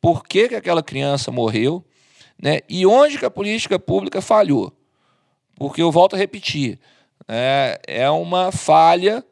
por 0.00 0.24
que, 0.24 0.48
que 0.48 0.54
aquela 0.54 0.82
criança 0.82 1.30
morreu 1.30 1.84
né, 2.40 2.60
e 2.68 2.84
onde 2.84 3.18
que 3.18 3.24
a 3.24 3.30
política 3.30 3.78
pública 3.78 4.20
falhou. 4.20 4.72
Porque 5.54 5.80
eu 5.80 5.90
volto 5.90 6.14
a 6.14 6.18
repetir, 6.18 6.78
é, 7.26 7.80
é 7.86 8.10
uma 8.10 8.52
falha 8.52 9.24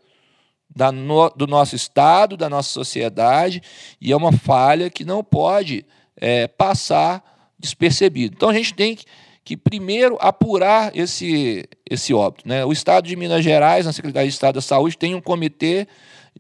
da 0.75 0.91
no, 0.91 1.29
do 1.31 1.47
nosso 1.47 1.77
Estado, 1.77 2.37
da 2.37 2.49
nossa 2.49 2.71
sociedade, 2.71 3.63
e 4.01 4.11
é 4.11 4.17
uma 4.17 4.33
falha 4.33 4.89
que 4.89 5.05
não 5.05 5.23
pode 5.23 5.85
é, 6.17 6.49
passar 6.49 7.23
despercebido. 7.65 8.35
Então 8.37 8.49
a 8.49 8.55
gente 8.55 8.75
tem 8.75 8.95
que 8.95 9.05
que 9.45 9.57
primeiro 9.57 10.17
apurar 10.21 10.91
esse, 10.97 11.69
esse 11.89 12.15
óbito. 12.15 12.49
Né? 12.49 12.65
O 12.65 12.73
Estado 12.73 13.07
de 13.07 13.15
Minas 13.15 13.45
Gerais, 13.45 13.85
na 13.85 13.93
Secretaria 13.93 14.29
de 14.29 14.35
Estado 14.35 14.55
da 14.55 14.63
Saúde, 14.63 14.97
tem 14.97 15.15
um 15.15 15.21
comitê 15.21 15.87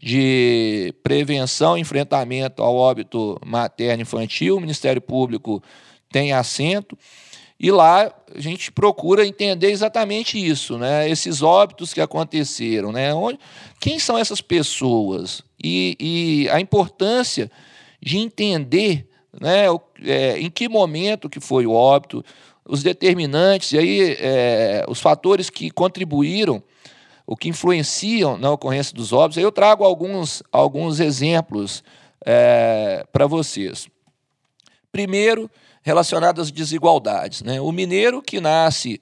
de 0.00 0.92
prevenção 1.02 1.76
e 1.76 1.82
enfrentamento 1.82 2.62
ao 2.62 2.74
óbito 2.74 3.38
materno 3.44 4.02
infantil, 4.02 4.56
o 4.56 4.60
Ministério 4.60 5.02
Público 5.02 5.62
tem 6.10 6.32
assento, 6.32 6.96
e 7.60 7.70
lá 7.70 8.12
a 8.34 8.40
gente 8.40 8.72
procura 8.72 9.26
entender 9.26 9.70
exatamente 9.70 10.42
isso, 10.42 10.78
né? 10.78 11.08
esses 11.08 11.42
óbitos 11.42 11.92
que 11.92 12.00
aconteceram, 12.00 12.90
né? 12.90 13.14
Onde, 13.14 13.38
quem 13.80 13.98
são 13.98 14.18
essas 14.18 14.40
pessoas 14.40 15.42
e, 15.62 15.96
e 16.00 16.48
a 16.48 16.58
importância 16.58 17.50
de 18.02 18.18
entender 18.18 19.08
né, 19.40 19.66
é, 20.02 20.38
em 20.38 20.50
que 20.50 20.68
momento 20.68 21.28
que 21.28 21.40
foi 21.40 21.66
o 21.66 21.72
óbito, 21.72 22.24
os 22.66 22.82
determinantes 22.82 23.72
e 23.72 23.78
aí 23.78 24.16
é, 24.18 24.84
os 24.88 25.00
fatores 25.00 25.50
que 25.50 25.70
contribuíram, 25.70 26.62
o 27.26 27.36
que 27.36 27.48
influenciam 27.48 28.38
na 28.38 28.50
ocorrência 28.50 28.94
dos 28.94 29.12
óbitos. 29.12 29.42
Eu 29.42 29.52
trago 29.52 29.84
alguns, 29.84 30.42
alguns 30.50 31.00
exemplos 31.00 31.82
é, 32.24 33.04
para 33.12 33.26
vocês. 33.26 33.88
Primeiro, 34.90 35.50
relacionado 35.82 36.40
às 36.40 36.50
desigualdades. 36.50 37.42
Né? 37.42 37.60
O 37.60 37.70
mineiro 37.70 38.22
que 38.22 38.40
nasce 38.40 39.00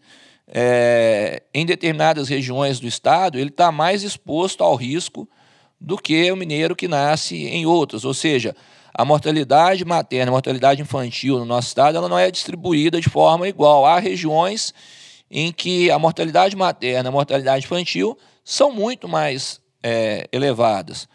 é, 0.49 1.43
em 1.55 1.65
determinadas 1.65 2.29
regiões 2.29 2.81
do 2.81 2.87
estado, 2.87 3.39
ele 3.39 3.51
está 3.51 3.71
mais 3.71 4.03
exposto 4.03 4.63
ao 4.63 4.75
risco 4.75 5.29
do 5.81 5.97
que 5.97 6.31
o 6.31 6.37
mineiro 6.37 6.77
que 6.77 6.89
nasce 6.89 7.37
em 7.47 7.67
outras. 7.67 8.05
Ou 8.05 8.15
seja, 8.15 8.55
a 8.95 9.05
mortalidade 9.05 9.85
materna, 9.85 10.31
a 10.31 10.33
mortalidade 10.33 10.83
infantil 10.83 11.39
no 11.39 11.45
nosso 11.45 11.69
estado, 11.69 11.97
ela 11.97 12.09
não 12.09 12.19
é 12.19 12.31
distribuída 12.31 13.01
de 13.01 13.09
forma 13.09 13.49
igual. 13.49 13.87
Há 13.87 13.99
regiões 13.99 14.75
em 15.31 15.51
que 15.51 15.91
a 15.91 15.99
mortalidade 15.99 16.55
materna 16.55 17.09
a 17.09 17.13
mortalidade 17.13 17.65
infantil 17.65 18.19
são 18.45 18.71
muito 18.71 19.09
mais 19.09 19.61
é, 19.83 20.29
elevadas. 20.31 21.09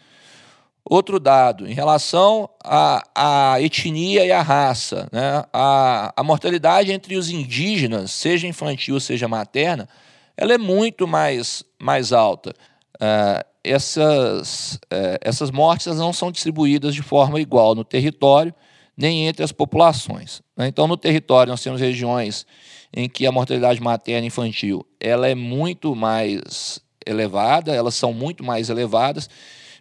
Outro 0.90 1.20
dado, 1.20 1.68
em 1.68 1.74
relação 1.74 2.48
à, 2.64 3.56
etnia 3.60 4.24
e 4.24 4.32
à 4.32 4.40
raça, 4.40 5.06
né? 5.12 5.44
a, 5.52 6.14
a 6.16 6.22
mortalidade 6.22 6.90
entre 6.90 7.14
os 7.16 7.28
indígenas, 7.28 8.10
seja 8.10 8.46
infantil, 8.46 8.98
seja 8.98 9.28
materna, 9.28 9.86
ela 10.34 10.54
é 10.54 10.58
muito 10.58 11.06
mais, 11.06 11.62
mais 11.78 12.10
alta. 12.12 12.54
Uh, 12.94 13.44
essas, 13.62 14.74
uh, 14.92 15.18
essas 15.20 15.50
mortes 15.50 15.96
não 15.96 16.12
são 16.12 16.30
distribuídas 16.30 16.94
de 16.94 17.02
forma 17.02 17.40
igual 17.40 17.74
no 17.74 17.84
território, 17.84 18.54
nem 18.96 19.26
entre 19.26 19.44
as 19.44 19.52
populações. 19.52 20.42
Né? 20.56 20.68
Então, 20.68 20.86
no 20.86 20.96
território, 20.96 21.50
nós 21.50 21.62
temos 21.62 21.80
regiões 21.80 22.46
em 22.94 23.08
que 23.08 23.26
a 23.26 23.32
mortalidade 23.32 23.80
materna 23.80 24.24
e 24.24 24.28
infantil 24.28 24.84
ela 25.00 25.28
é 25.28 25.34
muito 25.34 25.94
mais 25.94 26.80
elevada, 27.06 27.74
elas 27.74 27.94
são 27.94 28.12
muito 28.12 28.42
mais 28.42 28.70
elevadas, 28.70 29.28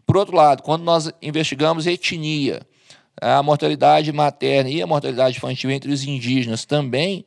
por 0.07 0.15
outro 0.15 0.37
lado, 0.37 0.63
quando 0.63 0.83
nós 0.83 1.11
investigamos 1.21 1.85
etnia, 1.85 2.61
a 3.19 3.43
mortalidade 3.43 4.11
materna 4.13 4.69
e 4.69 4.81
a 4.81 4.87
mortalidade 4.87 5.35
infantil 5.35 5.69
entre 5.69 5.91
os 5.91 6.05
indígenas 6.05 6.63
também 6.63 7.25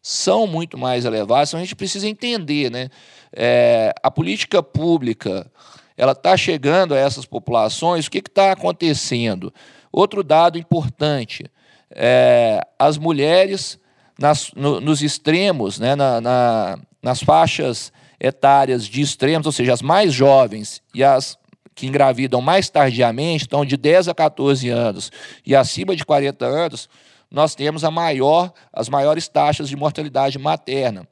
são 0.00 0.46
muito 0.46 0.78
mais 0.78 1.04
elevadas. 1.04 1.50
Então 1.50 1.60
a 1.60 1.62
gente 1.62 1.76
precisa 1.76 2.08
entender, 2.08 2.70
né? 2.70 2.88
É, 3.30 3.92
a 4.02 4.10
política 4.10 4.62
pública 4.62 5.50
ela 5.96 6.12
está 6.12 6.36
chegando 6.36 6.94
a 6.94 6.98
essas 6.98 7.24
populações. 7.24 8.06
O 8.06 8.10
que 8.10 8.18
está 8.18 8.52
acontecendo? 8.52 9.52
Outro 9.92 10.22
dado 10.22 10.58
importante: 10.58 11.44
é, 11.90 12.60
as 12.78 12.98
mulheres 12.98 13.78
nas, 14.18 14.50
no, 14.54 14.80
nos 14.80 15.02
extremos, 15.02 15.78
né, 15.78 15.94
na, 15.94 16.20
na, 16.20 16.78
nas 17.02 17.22
faixas 17.22 17.92
etárias 18.18 18.86
de 18.86 19.00
extremos, 19.00 19.46
ou 19.46 19.52
seja, 19.52 19.72
as 19.72 19.82
mais 19.82 20.12
jovens 20.12 20.82
e 20.94 21.02
as 21.02 21.36
que 21.74 21.86
engravidam 21.88 22.40
mais 22.40 22.70
tardiamente, 22.70 23.44
então 23.44 23.64
de 23.64 23.76
10 23.76 24.08
a 24.08 24.14
14 24.14 24.68
anos 24.68 25.10
e 25.44 25.56
acima 25.56 25.96
de 25.96 26.04
40 26.04 26.46
anos, 26.46 26.88
nós 27.28 27.56
temos 27.56 27.82
a 27.82 27.90
maior, 27.90 28.52
as 28.72 28.88
maiores 28.88 29.26
taxas 29.26 29.68
de 29.68 29.74
mortalidade 29.74 30.38
materna. 30.38 31.08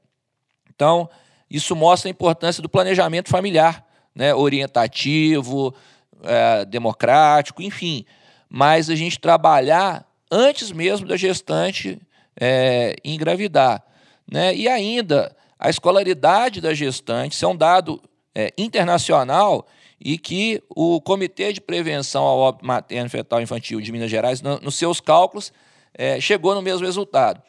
Então, 0.73 1.11
isso 1.51 1.75
mostra 1.75 2.09
a 2.09 2.13
importância 2.13 2.63
do 2.63 2.69
planejamento 2.69 3.29
familiar, 3.29 3.85
né, 4.15 4.35
orientativo, 4.35 5.75
é, 6.23 6.65
democrático, 6.65 7.63
enfim. 7.63 8.05
Mas 8.49 8.91
a 8.91 8.95
gente 8.95 9.19
trabalhar 9.19 10.07
antes 10.31 10.73
mesmo 10.73 11.07
da 11.07 11.17
gestante 11.17 12.01
é, 12.41 12.97
engravidar. 13.05 13.83
Né? 14.31 14.55
E 14.55 14.69
ainda, 14.69 15.35
a 15.59 15.69
escolaridade 15.69 16.61
da 16.61 16.75
gestante, 16.75 17.35
isso 17.35 17.45
é 17.45 17.49
um 17.49 17.57
dado 17.57 18.01
é, 18.35 18.53
internacional 18.57 19.67
e 20.01 20.19
que 20.19 20.63
o 20.69 21.01
Comitê 21.01 21.53
de 21.53 21.61
Prevenção 21.61 22.25
ao 22.25 22.39
Óbito 22.39 22.67
Materno, 22.67 23.09
Fetal 23.09 23.41
e 23.41 23.45
Infantil 23.45 23.81
de 23.81 23.93
Minas 23.93 24.11
Gerais, 24.11 24.43
no, 24.43 24.59
nos 24.59 24.75
seus 24.75 25.01
cálculos, 25.01 25.53
é, 25.95 26.21
chegou 26.21 26.55
no 26.55 26.63
mesmo 26.63 26.85
resultado. 26.85 27.41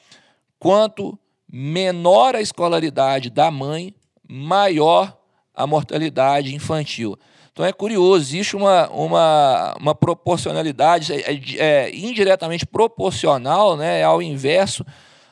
Quanto 0.60 1.17
menor 1.51 2.36
a 2.36 2.41
escolaridade 2.41 3.29
da 3.29 3.50
mãe, 3.50 3.93
maior 4.27 5.17
a 5.53 5.67
mortalidade 5.67 6.55
infantil. 6.55 7.17
Então 7.51 7.63
é 7.63 7.72
curioso, 7.72 8.24
existe 8.24 8.55
uma, 8.55 8.89
uma, 8.89 9.75
uma 9.79 9.93
proporcionalidade, 9.93 11.13
é, 11.13 11.33
é, 11.33 11.41
é 11.57 11.95
indiretamente 11.95 12.65
proporcional 12.65 13.77
né, 13.77 14.03
ao 14.03 14.22
inverso, 14.22 14.83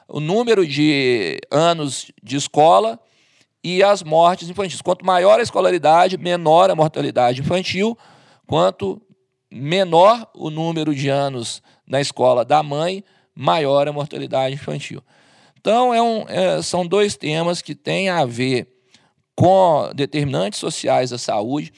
o 0.07 0.19
número 0.19 0.67
de 0.67 1.39
anos 1.49 2.11
de 2.21 2.35
escola 2.35 2.99
e 3.63 3.81
as 3.81 4.03
mortes 4.03 4.49
infantis. 4.49 4.81
Quanto 4.81 5.05
maior 5.05 5.39
a 5.39 5.43
escolaridade, 5.43 6.17
menor 6.17 6.69
a 6.69 6.75
mortalidade 6.75 7.41
infantil, 7.41 7.97
quanto 8.45 9.01
menor 9.51 10.29
o 10.35 10.49
número 10.49 10.93
de 10.93 11.09
anos 11.09 11.61
na 11.87 11.99
escola 11.99 12.45
da 12.45 12.61
mãe, 12.61 13.03
maior 13.33 13.87
a 13.87 13.93
mortalidade 13.93 14.55
infantil. 14.55 15.01
Então, 15.59 15.93
é 15.93 16.01
um, 16.01 16.25
é, 16.27 16.61
são 16.61 16.85
dois 16.85 17.15
temas 17.15 17.61
que 17.61 17.73
têm 17.73 18.09
a 18.09 18.25
ver 18.25 18.67
com 19.41 19.89
determinantes 19.95 20.59
sociais 20.59 21.09
da 21.09 21.17
saúde 21.17 21.73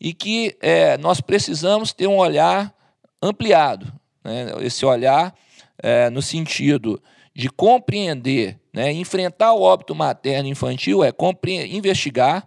e 0.00 0.14
que 0.14 0.56
é, 0.58 0.96
nós 0.96 1.20
precisamos 1.20 1.92
ter 1.92 2.06
um 2.06 2.16
olhar 2.16 2.74
ampliado. 3.22 3.92
Né? 4.24 4.46
Esse 4.62 4.86
olhar 4.86 5.34
é, 5.82 6.08
no 6.08 6.22
sentido 6.22 6.98
de 7.34 7.50
compreender, 7.50 8.58
né, 8.72 8.90
enfrentar 8.90 9.52
o 9.52 9.60
óbito 9.60 9.94
materno 9.94 10.48
infantil 10.48 11.04
é 11.04 11.12
compre 11.12 11.76
investigar, 11.76 12.46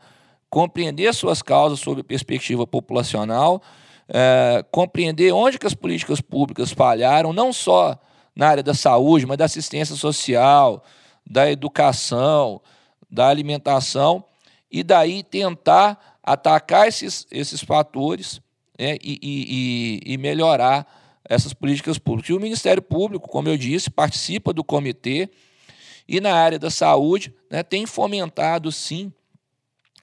compreender 0.50 1.14
suas 1.14 1.44
causas 1.44 1.80
sob 1.80 2.02
perspectiva 2.02 2.66
populacional, 2.66 3.62
é, 4.10 4.66
compreender 4.72 5.32
onde 5.34 5.60
que 5.60 5.68
as 5.68 5.76
políticas 5.76 6.20
públicas 6.20 6.72
falharam, 6.72 7.32
não 7.32 7.54
só 7.54 7.96
na 8.36 8.48
área 8.48 8.64
da 8.64 8.74
saúde, 8.74 9.28
mas 9.28 9.38
da 9.38 9.46
assistência 9.46 9.96
social, 9.96 10.84
da 11.24 11.48
educação, 11.52 12.60
da 13.08 13.28
alimentação, 13.28 14.24
e 14.72 14.84
daí 14.84 15.24
tentar 15.24 16.18
atacar 16.22 16.88
esses, 16.88 17.26
esses 17.32 17.62
fatores 17.62 18.42
né, 18.78 18.98
e, 19.02 19.20
e, 20.04 20.14
e 20.14 20.18
melhorar 20.18 20.86
essas 21.28 21.54
políticas 21.54 21.98
públicas. 21.98 22.30
E 22.30 22.34
o 22.34 22.40
Ministério 22.40 22.82
Público, 22.82 23.28
como 23.28 23.50
eu 23.50 23.58
disse, 23.58 23.90
participa 23.90 24.54
do 24.54 24.64
comitê 24.64 25.30
e 26.08 26.22
na 26.22 26.34
área 26.34 26.58
da 26.58 26.70
saúde 26.70 27.34
né, 27.50 27.64
tem 27.64 27.86
fomentado, 27.86 28.72
sim, 28.72 29.12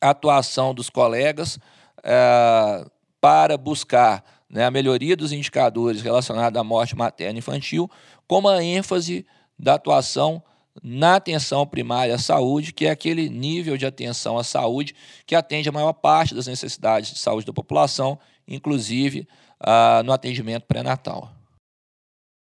a 0.00 0.10
atuação 0.10 0.74
dos 0.74 0.90
colegas 0.90 1.58
é, 2.02 2.86
para 3.20 3.56
buscar 3.56 4.22
né, 4.50 4.64
a 4.64 4.70
melhoria 4.70 5.16
dos 5.16 5.32
indicadores 5.32 6.02
relacionados 6.02 6.60
à 6.60 6.64
morte 6.64 6.94
materna 6.94 7.38
e 7.38 7.38
infantil, 7.38 7.90
como 8.26 8.48
a 8.48 8.62
ênfase 8.62 9.26
da 9.58 9.74
atuação 9.74 10.42
na 10.82 11.16
atenção 11.16 11.66
primária 11.66 12.14
à 12.14 12.18
saúde, 12.18 12.72
que 12.72 12.86
é 12.86 12.90
aquele 12.90 13.28
nível 13.28 13.76
de 13.76 13.86
atenção 13.86 14.38
à 14.38 14.44
saúde 14.44 14.94
que 15.26 15.34
atende 15.34 15.68
a 15.68 15.72
maior 15.72 15.92
parte 15.92 16.34
das 16.34 16.46
necessidades 16.46 17.10
de 17.10 17.18
saúde 17.18 17.46
da 17.46 17.52
população, 17.52 18.18
inclusive 18.46 19.28
ah, 19.60 20.02
no 20.04 20.12
atendimento 20.12 20.64
pré-natal. 20.64 21.32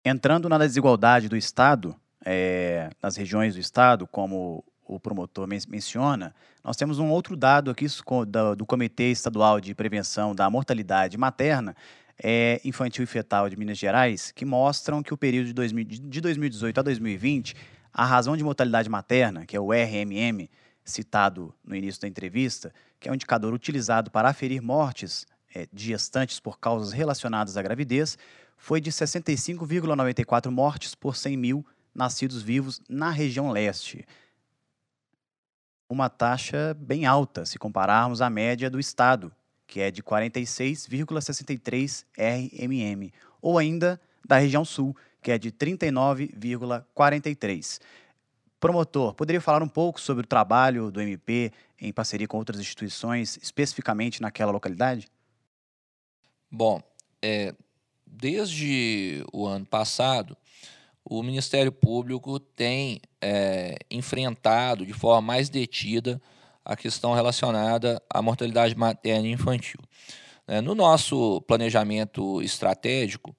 Entrando 0.06 0.50
na 0.50 0.58
desigualdade 0.58 1.30
do 1.30 1.38
Estado, 1.38 1.96
é, 2.26 2.90
nas 3.02 3.16
regiões 3.16 3.56
do 3.56 3.60
Estado, 3.60 4.08
como 4.08 4.64
o 4.84 5.00
promotor 5.00 5.48
men 5.48 5.60
menciona, 5.68 6.34
nós 6.64 6.76
temos 6.76 7.00
um 7.00 7.10
outro 7.10 7.36
dado 7.36 7.72
aqui 7.72 7.86
do, 8.28 8.56
do 8.56 8.66
Comitê 8.66 9.12
Estadual 9.12 9.60
de 9.62 9.74
Prevenção 9.74 10.36
da 10.36 10.50
Mortalidade 10.50 11.18
Materna, 11.18 11.76
é, 12.22 12.60
Infantil 12.64 13.04
e 13.04 13.08
Fetal 13.08 13.50
de 13.50 13.56
Minas 13.56 13.78
Gerais, 13.78 14.32
que 14.32 14.46
mostram 14.46 15.02
que 15.02 15.14
o 15.14 15.18
período 15.18 15.48
de, 15.48 15.54
2000, 15.54 15.86
de 15.86 16.22
2018 16.22 16.80
a 16.80 16.84
2020, 16.84 17.56
a 17.94 18.06
razão 18.06 18.38
de 18.38 18.44
mortalidade 18.44 18.90
materna, 18.90 19.46
que 19.46 19.56
é 19.56 19.60
o 19.60 19.72
RMM, 19.72 20.50
citado 20.84 21.54
no 21.64 21.76
início 21.76 22.02
da 22.02 22.08
entrevista, 22.08 22.74
que 23.00 23.08
é 23.08 23.12
um 23.12 23.16
indicador 23.16 23.54
utilizado 23.54 24.10
para 24.10 24.30
aferir 24.30 24.62
mortes 24.62 25.28
é, 25.54 25.68
de 25.72 25.86
gestantes 25.86 26.40
por 26.40 26.60
causas 26.60 26.94
relacionadas 26.94 27.58
à 27.58 27.62
gravidez 27.62 28.18
foi 28.62 28.80
de 28.80 28.90
65,94 28.92 30.52
mortes 30.52 30.94
por 30.94 31.16
100 31.16 31.36
mil 31.36 31.66
nascidos 31.94 32.42
vivos 32.44 32.80
na 32.88 33.10
região 33.10 33.52
leste. 33.52 34.06
Uma 35.90 36.08
taxa 36.10 36.78
bem 36.80 37.08
alta 37.08 37.44
se 37.46 37.58
compararmos 37.58 38.22
à 38.22 38.30
média 38.30 38.70
do 38.70 38.80
estado, 38.80 39.34
que 39.66 39.82
é 39.82 39.90
de 39.90 40.04
46,63 40.04 42.06
RMM, 42.16 43.12
ou 43.42 43.58
ainda 43.58 44.00
da 44.26 44.38
região 44.38 44.64
sul, 44.64 44.96
que 45.22 45.32
é 45.32 45.38
de 45.38 45.52
39,43. 45.52 47.80
Promotor, 48.60 49.14
poderia 49.14 49.42
falar 49.42 49.62
um 49.64 49.68
pouco 49.68 50.00
sobre 50.00 50.24
o 50.24 50.28
trabalho 50.28 50.92
do 50.92 51.02
MP 51.02 51.52
em 51.80 51.92
parceria 51.92 52.28
com 52.28 52.38
outras 52.38 52.60
instituições, 52.60 53.40
especificamente 53.42 54.22
naquela 54.22 54.52
localidade? 54.52 55.08
Bom, 56.50 56.82
é, 57.22 57.54
desde 58.06 59.26
o 59.32 59.48
ano 59.48 59.66
passado, 59.66 60.38
o 61.04 61.24
Ministério 61.24 61.72
Público 61.72 62.40
tem 62.40 63.02
é, 63.20 63.78
enfrentado 63.90 64.86
de 64.86 64.94
forma 64.94 65.22
mais 65.22 65.50
detida 65.50 66.22
a 66.64 66.76
questão 66.76 67.14
relacionada 67.14 68.02
à 68.10 68.22
mortalidade 68.22 68.76
materna 68.76 69.28
e 69.28 69.32
infantil. 69.32 69.80
É, 70.48 70.62
no 70.62 70.76
nosso 70.76 71.42
planejamento 71.42 72.42
estratégico, 72.42 73.36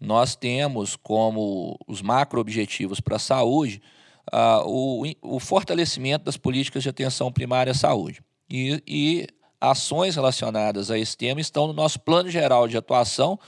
nós 0.00 0.36
temos 0.36 0.96
como 0.96 1.78
os 1.86 2.02
macro-objetivos 2.02 3.00
para 3.00 3.16
a 3.16 3.20
saúde 3.20 3.80
o, 4.64 5.04
o, 5.22 5.38
fortalecimento 5.38 6.24
das 6.24 6.36
políticas 6.36 6.82
de 6.82 6.88
atenção 6.88 7.32
primária 7.32 7.70
à 7.70 7.74
saúde. 7.74 8.20
E, 8.50 8.82
e 8.86 9.26
ações 9.60 10.16
relacionadas 10.16 10.90
a 10.90 10.98
esse 10.98 11.16
tema 11.16 11.40
estão 11.40 11.66
no 11.66 11.72
nosso 11.72 12.00
plano 12.00 12.30
geral 12.30 12.68
de 12.68 12.76
atuação, 12.76 13.38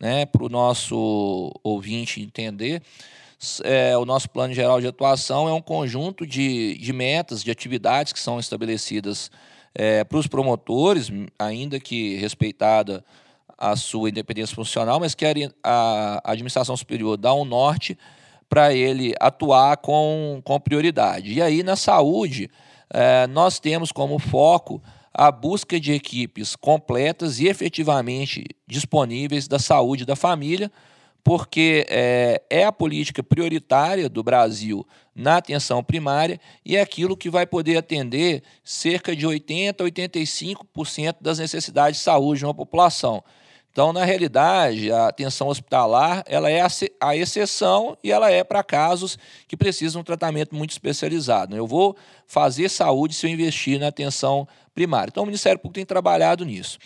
né, 0.00 0.26
para 0.26 0.44
o 0.44 0.48
nosso 0.48 1.52
ouvinte 1.62 2.20
entender. 2.20 2.82
É, 3.62 3.96
o 3.96 4.04
nosso 4.04 4.28
plano 4.30 4.52
geral 4.52 4.80
de 4.80 4.86
atuação 4.86 5.48
é 5.48 5.52
um 5.52 5.60
conjunto 5.60 6.26
de, 6.26 6.76
de 6.78 6.92
metas, 6.92 7.42
de 7.42 7.50
atividades 7.50 8.12
que 8.12 8.18
são 8.18 8.38
estabelecidas 8.38 9.30
é, 9.74 10.02
para 10.02 10.18
os 10.18 10.26
promotores, 10.26 11.10
ainda 11.38 11.78
que 11.78 12.16
respeitada 12.16 13.04
a 13.58 13.74
sua 13.74 14.08
independência 14.08 14.54
funcional, 14.54 15.00
mas 15.00 15.14
que 15.14 15.24
a, 15.62 16.20
administração 16.24 16.76
superior 16.76 17.16
dá 17.16 17.34
um 17.34 17.44
norte 17.44 17.98
para 18.48 18.72
ele 18.72 19.14
atuar 19.20 19.76
com, 19.78 20.40
com 20.44 20.58
prioridade. 20.60 21.32
E 21.32 21.42
aí, 21.42 21.62
na 21.62 21.76
saúde, 21.76 22.48
é, 22.88 23.26
nós 23.26 23.58
temos 23.58 23.92
como 23.92 24.18
foco 24.18 24.80
a 25.12 25.32
busca 25.32 25.80
de 25.80 25.92
equipes 25.92 26.54
completas 26.54 27.40
e 27.40 27.48
efetivamente 27.48 28.44
disponíveis 28.66 29.48
da 29.48 29.58
saúde 29.58 30.06
da 30.06 30.14
família, 30.14 30.70
porque 31.24 31.84
é, 31.90 32.40
é, 32.48 32.64
a 32.64 32.72
política 32.72 33.22
prioritária 33.22 34.08
do 34.08 34.22
Brasil 34.22 34.86
na 35.14 35.38
atenção 35.38 35.82
primária 35.82 36.40
e 36.64 36.76
é 36.76 36.80
aquilo 36.80 37.16
que 37.16 37.28
vai 37.28 37.44
poder 37.44 37.76
atender 37.76 38.42
cerca 38.62 39.14
de 39.14 39.26
80% 39.26 39.80
a 39.80 39.84
85% 39.84 41.16
das 41.20 41.38
necessidades 41.38 41.98
de 41.98 42.04
saúde 42.04 42.38
de 42.38 42.46
uma 42.46 42.54
população. 42.54 43.22
Então, 43.70 43.92
na 43.92 44.04
realidade, 44.04 44.90
a 44.90 45.08
atenção 45.08 45.48
hospitalar 45.48 46.24
ela 46.26 46.50
é 46.50 46.60
a 47.00 47.16
exceção 47.16 47.96
e 48.02 48.10
ela 48.10 48.30
é 48.30 48.42
para 48.42 48.62
casos 48.64 49.18
que 49.46 49.56
precisam 49.56 50.00
de 50.00 50.02
um 50.02 50.04
tratamento 50.04 50.54
muito 50.54 50.70
especializado. 50.70 51.56
Eu 51.56 51.66
vou 51.66 51.96
fazer 52.26 52.68
saúde 52.68 53.14
se 53.14 53.26
eu 53.26 53.30
investir 53.30 53.78
na 53.78 53.88
atenção 53.88 54.48
primária. 54.74 55.10
Então, 55.10 55.22
o 55.22 55.26
Ministério 55.26 55.58
Público 55.58 55.74
tem 55.74 55.86
trabalhado 55.86 56.44
nisso. 56.44 56.78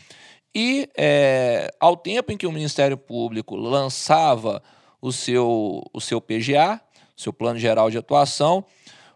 E, 0.55 0.89
é, 0.97 1.71
ao 1.81 1.97
tempo 1.97 2.31
em 2.31 2.37
que 2.37 2.47
o 2.47 2.53
Ministério 2.53 2.99
Público 2.99 3.57
lançava 3.57 4.63
o 5.01 5.11
seu, 5.11 5.83
o 5.93 6.01
seu 6.01 6.21
PGA, 6.21 6.81
seu 7.17 7.33
Plano 7.33 7.59
Geral 7.59 7.91
de 7.91 7.97
Atuação, 7.97 8.65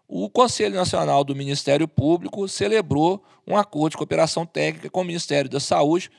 o 0.09 0.31
Conselho 0.31 0.75
Nacional 0.75 1.25
do 1.25 1.35
Ministério 1.35 1.87
Público 1.87 2.49
celebrou 2.49 3.23
um 3.47 3.57
acordo 3.57 3.93
de 3.93 3.97
cooperação 3.99 4.47
técnica 4.47 4.89
com 4.89 5.01
o 5.01 5.05
Ministério 5.05 5.51
da 5.51 5.61
Saúde 5.61 6.11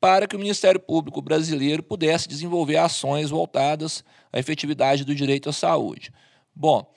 para 0.00 0.26
que 0.26 0.36
o 0.36 0.38
Ministério 0.38 0.80
Público 0.80 1.20
brasileiro 1.20 1.82
pudesse 1.82 2.28
desenvolver 2.28 2.76
ações 2.76 3.30
voltadas 3.30 4.04
à 4.32 4.38
efetividade 4.38 5.04
do 5.04 5.14
direito 5.14 5.48
à 5.48 5.52
saúde. 5.52 6.12
Bom, 6.54 6.88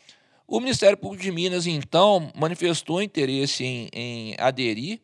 o 0.47 0.59
Ministério 0.59 0.97
Público 0.97 1.23
de 1.23 1.31
Minas, 1.31 1.65
então, 1.65 2.31
manifestou 2.35 3.01
interesse 3.01 3.63
em, 3.63 3.89
em 3.93 4.35
aderir 4.37 4.99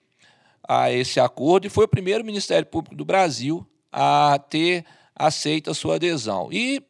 a 0.68 0.92
esse 0.92 1.20
acordo 1.20 1.66
e 1.66 1.70
foi 1.70 1.86
o 1.86 1.88
primeiro 1.88 2.26
Ministério 2.26 2.68
Público 2.68 2.96
do 2.96 3.06
Brasil 3.06 3.66
a 3.92 4.38
ter 4.50 4.86
aceito 5.16 5.72
a 5.72 5.74
sua 5.74 5.96
adesão. 5.96 6.50
E 6.52 6.84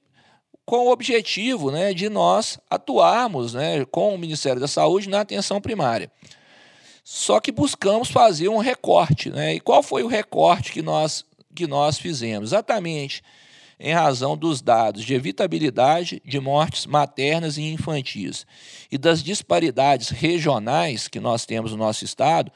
com 0.65 0.87
o 0.87 0.91
objetivo 0.91 1.71
né, 1.71 1.93
de 1.93 2.09
nós 2.09 2.59
atuarmos 2.69 3.53
né, 3.53 3.85
com 3.85 4.13
o 4.13 4.17
Ministério 4.17 4.59
da 4.59 4.67
Saúde 4.67 5.07
na 5.07 5.21
atenção 5.21 5.61
primária. 5.61 6.11
Só 7.09 7.39
que 7.39 7.53
buscamos 7.53 8.09
fazer 8.09 8.49
um 8.49 8.57
recorte. 8.57 9.29
Né? 9.29 9.55
E 9.55 9.59
qual 9.61 9.81
foi 9.81 10.03
o 10.03 10.07
recorte 10.07 10.73
que 10.73 10.81
nós, 10.81 11.23
que 11.55 11.65
nós 11.65 11.97
fizemos? 11.97 12.49
Exatamente 12.49 13.23
em 13.79 13.93
razão 13.93 14.35
dos 14.35 14.61
dados 14.61 15.05
de 15.05 15.13
evitabilidade 15.13 16.21
de 16.25 16.37
mortes 16.37 16.85
maternas 16.85 17.57
e 17.57 17.61
infantis 17.61 18.45
e 18.91 18.97
das 18.97 19.23
disparidades 19.23 20.09
regionais 20.09 21.07
que 21.07 21.21
nós 21.21 21.45
temos 21.45 21.71
no 21.71 21.77
nosso 21.77 22.03
Estado, 22.03 22.51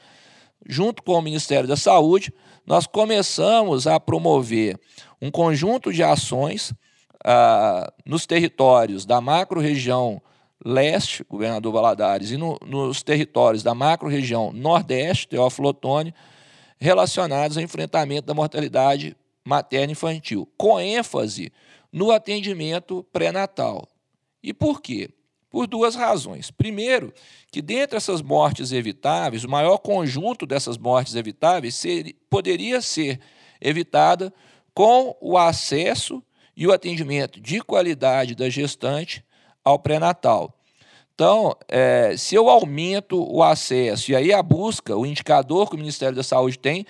junto 0.68 1.02
com 1.02 1.14
o 1.14 1.22
Ministério 1.22 1.66
da 1.66 1.76
Saúde, 1.76 2.30
nós 2.66 2.86
começamos 2.86 3.86
a 3.86 3.98
promover 3.98 4.78
um 5.18 5.30
conjunto 5.30 5.90
de 5.90 6.02
ações 6.02 6.74
ah, 7.24 7.90
nos 8.04 8.26
territórios 8.26 9.06
da 9.06 9.18
macro-região 9.18 10.20
leste, 10.64 11.24
governador 11.28 11.72
Valadares, 11.72 12.30
e 12.30 12.36
no, 12.36 12.58
nos 12.64 13.02
territórios 13.02 13.62
da 13.62 13.74
macro-região 13.74 14.52
nordeste, 14.52 15.28
Teófilo 15.28 15.68
Otoni, 15.68 16.14
relacionados 16.78 17.56
ao 17.56 17.62
enfrentamento 17.62 18.26
da 18.26 18.34
mortalidade 18.34 19.16
materna 19.44 19.92
infantil, 19.92 20.48
com 20.56 20.80
ênfase 20.80 21.52
no 21.92 22.10
atendimento 22.10 23.04
pré-natal. 23.12 23.86
E 24.42 24.52
por 24.54 24.80
quê? 24.80 25.10
Por 25.50 25.66
duas 25.66 25.94
razões. 25.94 26.50
Primeiro, 26.50 27.12
que 27.50 27.60
dentre 27.60 27.96
essas 27.96 28.22
mortes 28.22 28.72
evitáveis, 28.72 29.44
o 29.44 29.50
maior 29.50 29.78
conjunto 29.78 30.46
dessas 30.46 30.78
mortes 30.78 31.14
evitáveis 31.14 31.74
ser, 31.74 32.16
poderia 32.30 32.80
ser 32.80 33.20
evitada 33.60 34.32
com 34.72 35.16
o 35.20 35.36
acesso 35.36 36.22
e 36.56 36.66
o 36.66 36.72
atendimento 36.72 37.40
de 37.40 37.60
qualidade 37.60 38.34
da 38.34 38.48
gestante 38.48 39.22
ao 39.64 39.78
pré-natal. 39.78 40.54
Então, 41.14 41.54
é, 41.68 42.16
se 42.16 42.34
eu 42.34 42.48
aumento 42.48 43.22
o 43.30 43.42
acesso, 43.42 44.10
e 44.10 44.16
aí 44.16 44.32
a 44.32 44.42
busca, 44.42 44.96
o 44.96 45.06
indicador 45.06 45.68
que 45.68 45.76
o 45.76 45.78
Ministério 45.78 46.16
da 46.16 46.22
Saúde 46.22 46.58
tem 46.58 46.86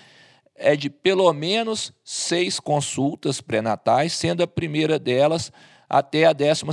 é 0.55 0.75
de 0.75 0.89
pelo 0.89 1.31
menos 1.33 1.91
seis 2.03 2.59
consultas 2.59 3.41
pré-natais, 3.41 4.13
sendo 4.13 4.41
a 4.41 4.47
primeira 4.47 4.97
delas 4.97 5.51
até 5.89 6.25
a 6.25 6.33
12 6.33 6.63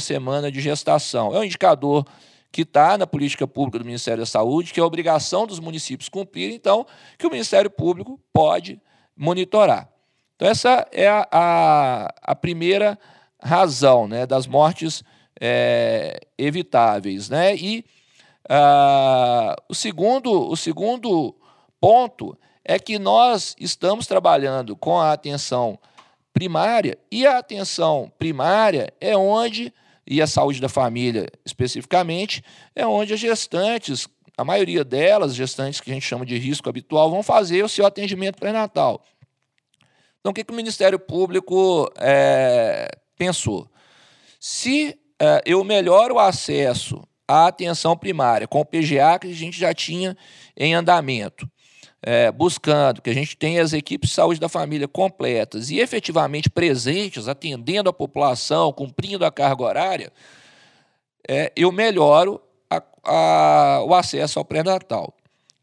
semana 0.00 0.52
de 0.52 0.60
gestação. 0.60 1.34
É 1.34 1.38
um 1.38 1.44
indicador 1.44 2.04
que 2.52 2.62
está 2.62 2.96
na 2.96 3.06
política 3.06 3.46
pública 3.46 3.78
do 3.78 3.84
Ministério 3.84 4.20
da 4.20 4.26
Saúde, 4.26 4.72
que 4.72 4.80
é 4.80 4.82
obrigação 4.82 5.46
dos 5.46 5.60
municípios 5.60 6.08
cumprir, 6.08 6.52
então, 6.52 6.86
que 7.18 7.26
o 7.26 7.30
Ministério 7.30 7.70
Público 7.70 8.20
pode 8.32 8.80
monitorar. 9.16 9.88
Então, 10.36 10.48
essa 10.48 10.86
é 10.92 11.08
a, 11.08 11.26
a, 11.30 12.14
a 12.22 12.34
primeira 12.34 12.98
razão 13.42 14.06
né, 14.06 14.26
das 14.26 14.46
mortes 14.46 15.02
é, 15.40 16.20
evitáveis. 16.36 17.28
Né? 17.28 17.56
E 17.56 17.84
uh, 18.48 19.54
o, 19.68 19.74
segundo, 19.74 20.50
o 20.50 20.56
segundo 20.56 21.34
ponto 21.80 22.36
é 22.64 22.78
que 22.78 22.98
nós 22.98 23.56
estamos 23.58 24.06
trabalhando 24.06 24.76
com 24.76 25.00
a 25.00 25.12
atenção 25.12 25.78
primária, 26.32 26.98
e 27.10 27.26
a 27.26 27.38
atenção 27.38 28.12
primária 28.18 28.92
é 29.00 29.16
onde, 29.16 29.72
e 30.06 30.22
a 30.22 30.26
saúde 30.26 30.60
da 30.60 30.68
família 30.68 31.26
especificamente, 31.44 32.44
é 32.76 32.86
onde 32.86 33.14
as 33.14 33.18
gestantes, 33.18 34.06
a 34.36 34.44
maioria 34.44 34.84
delas, 34.84 35.34
gestantes 35.34 35.80
que 35.80 35.90
a 35.90 35.94
gente 35.94 36.06
chama 36.06 36.24
de 36.24 36.38
risco 36.38 36.68
habitual, 36.68 37.10
vão 37.10 37.22
fazer 37.22 37.64
o 37.64 37.68
seu 37.68 37.84
atendimento 37.86 38.38
pré-natal. 38.38 39.02
Então, 40.20 40.30
o 40.30 40.34
que, 40.34 40.44
que 40.44 40.52
o 40.52 40.56
Ministério 40.56 40.98
Público 40.98 41.90
é, 41.96 42.88
pensou? 43.16 43.68
Se 44.38 44.97
eu 45.44 45.64
melhoro 45.64 46.14
o 46.14 46.18
acesso 46.18 47.02
à 47.26 47.46
atenção 47.46 47.96
primária 47.96 48.48
com 48.48 48.60
o 48.60 48.64
PGA 48.64 49.18
que 49.20 49.28
a 49.28 49.34
gente 49.34 49.58
já 49.58 49.74
tinha 49.74 50.16
em 50.56 50.74
andamento, 50.74 51.48
é, 52.02 52.30
buscando 52.30 53.02
que 53.02 53.10
a 53.10 53.14
gente 53.14 53.36
tenha 53.36 53.62
as 53.62 53.72
equipes 53.72 54.10
de 54.10 54.14
saúde 54.14 54.40
da 54.40 54.48
família 54.48 54.88
completas 54.88 55.70
e 55.70 55.78
efetivamente 55.78 56.48
presentes, 56.48 57.28
atendendo 57.28 57.90
a 57.90 57.92
população, 57.92 58.72
cumprindo 58.72 59.24
a 59.24 59.30
carga 59.30 59.62
horária, 59.62 60.12
é, 61.28 61.52
eu 61.54 61.70
melhoro 61.70 62.40
a, 62.70 62.82
a, 63.04 63.84
o 63.84 63.94
acesso 63.94 64.38
ao 64.38 64.44
pré-natal. 64.44 65.14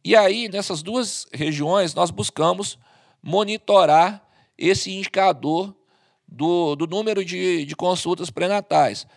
E 0.04 0.16
aí, 0.16 0.48
nessas 0.48 0.84
duas 0.84 1.26
regiões, 1.34 1.96
nós 1.96 2.12
buscamos 2.12 2.78
monitorar 3.24 4.24
esse 4.56 4.92
indicador 4.92 5.76
do, 6.28 6.76
do 6.76 6.86
número 6.86 7.26
de, 7.26 7.66
de 7.66 7.76
consultas 7.76 8.30
pré-natais. 8.30 9.08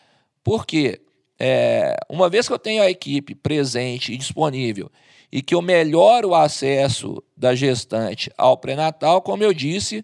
Porque 0.49 0.99
é, 1.39 1.95
uma 2.09 2.31
vez 2.31 2.49
que 2.49 2.55
eu 2.55 2.59
tenho 2.59 2.83
a 2.83 2.89
equipe 2.91 3.35
presente 3.35 4.15
e 4.15 4.17
disponível 4.17 4.91
e 5.31 5.43
que 5.43 5.55
eu 5.55 5.61
melhoro 5.61 6.31
o 6.31 6.35
acesso 6.35 7.23
da 7.37 7.55
gestante 7.55 8.31
ao 8.39 8.57
pré-natal, 8.57 9.21
como 9.21 9.45
eu 9.45 9.53
disse, 9.53 10.03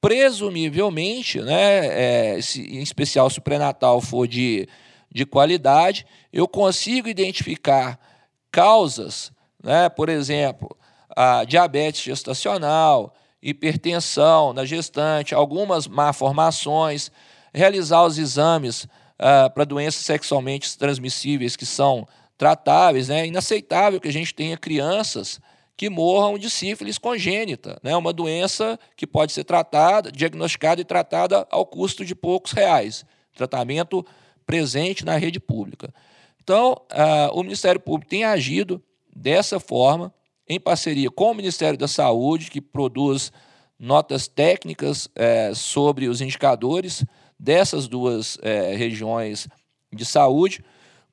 presumivelmente, 0.00 1.38
né, 1.42 2.36
é, 2.36 2.40
se, 2.40 2.62
em 2.62 2.80
especial 2.80 3.28
se 3.28 3.40
o 3.40 3.42
pré-natal 3.42 4.00
for 4.00 4.26
de, 4.26 4.66
de 5.12 5.26
qualidade, 5.26 6.06
eu 6.32 6.48
consigo 6.48 7.06
identificar 7.06 8.00
causas, 8.50 9.30
né, 9.62 9.90
por 9.90 10.08
exemplo, 10.08 10.74
a 11.14 11.44
diabetes 11.44 12.00
gestacional, 12.00 13.12
hipertensão 13.42 14.54
na 14.54 14.64
gestante, 14.64 15.34
algumas 15.34 15.86
malformações, 15.86 17.12
realizar 17.52 18.02
os 18.02 18.16
exames 18.16 18.88
uh, 19.20 19.52
para 19.52 19.64
doenças 19.64 20.04
sexualmente 20.04 20.76
transmissíveis 20.76 21.56
que 21.56 21.66
são 21.66 22.06
tratáveis. 22.36 23.08
Né? 23.08 23.20
É 23.22 23.26
inaceitável 23.26 24.00
que 24.00 24.08
a 24.08 24.12
gente 24.12 24.34
tenha 24.34 24.56
crianças 24.56 25.40
que 25.76 25.90
morram 25.90 26.38
de 26.38 26.48
sífilis 26.48 26.98
congênita, 26.98 27.80
né? 27.82 27.96
uma 27.96 28.12
doença 28.12 28.78
que 28.96 29.06
pode 29.06 29.32
ser 29.32 29.44
tratada, 29.44 30.10
diagnosticada 30.10 30.80
e 30.80 30.84
tratada 30.84 31.46
ao 31.50 31.66
custo 31.66 32.04
de 32.04 32.14
poucos 32.14 32.52
reais. 32.52 33.04
Tratamento 33.34 34.04
presente 34.46 35.04
na 35.04 35.16
rede 35.16 35.40
pública. 35.40 35.92
Então, 36.42 36.76
uh, 36.92 37.38
o 37.38 37.42
Ministério 37.42 37.80
Público 37.80 38.10
tem 38.10 38.24
agido 38.24 38.82
dessa 39.14 39.58
forma, 39.58 40.12
em 40.48 40.60
parceria 40.60 41.10
com 41.10 41.30
o 41.30 41.34
Ministério 41.34 41.78
da 41.78 41.88
Saúde, 41.88 42.50
que 42.50 42.60
produz 42.60 43.32
notas 43.78 44.28
técnicas 44.28 45.08
eh, 45.14 45.52
sobre 45.54 46.08
os 46.08 46.20
indicadores 46.20 47.04
dessas 47.44 47.86
duas 47.86 48.38
é, 48.40 48.74
regiões 48.74 49.46
de 49.92 50.06
saúde, 50.06 50.64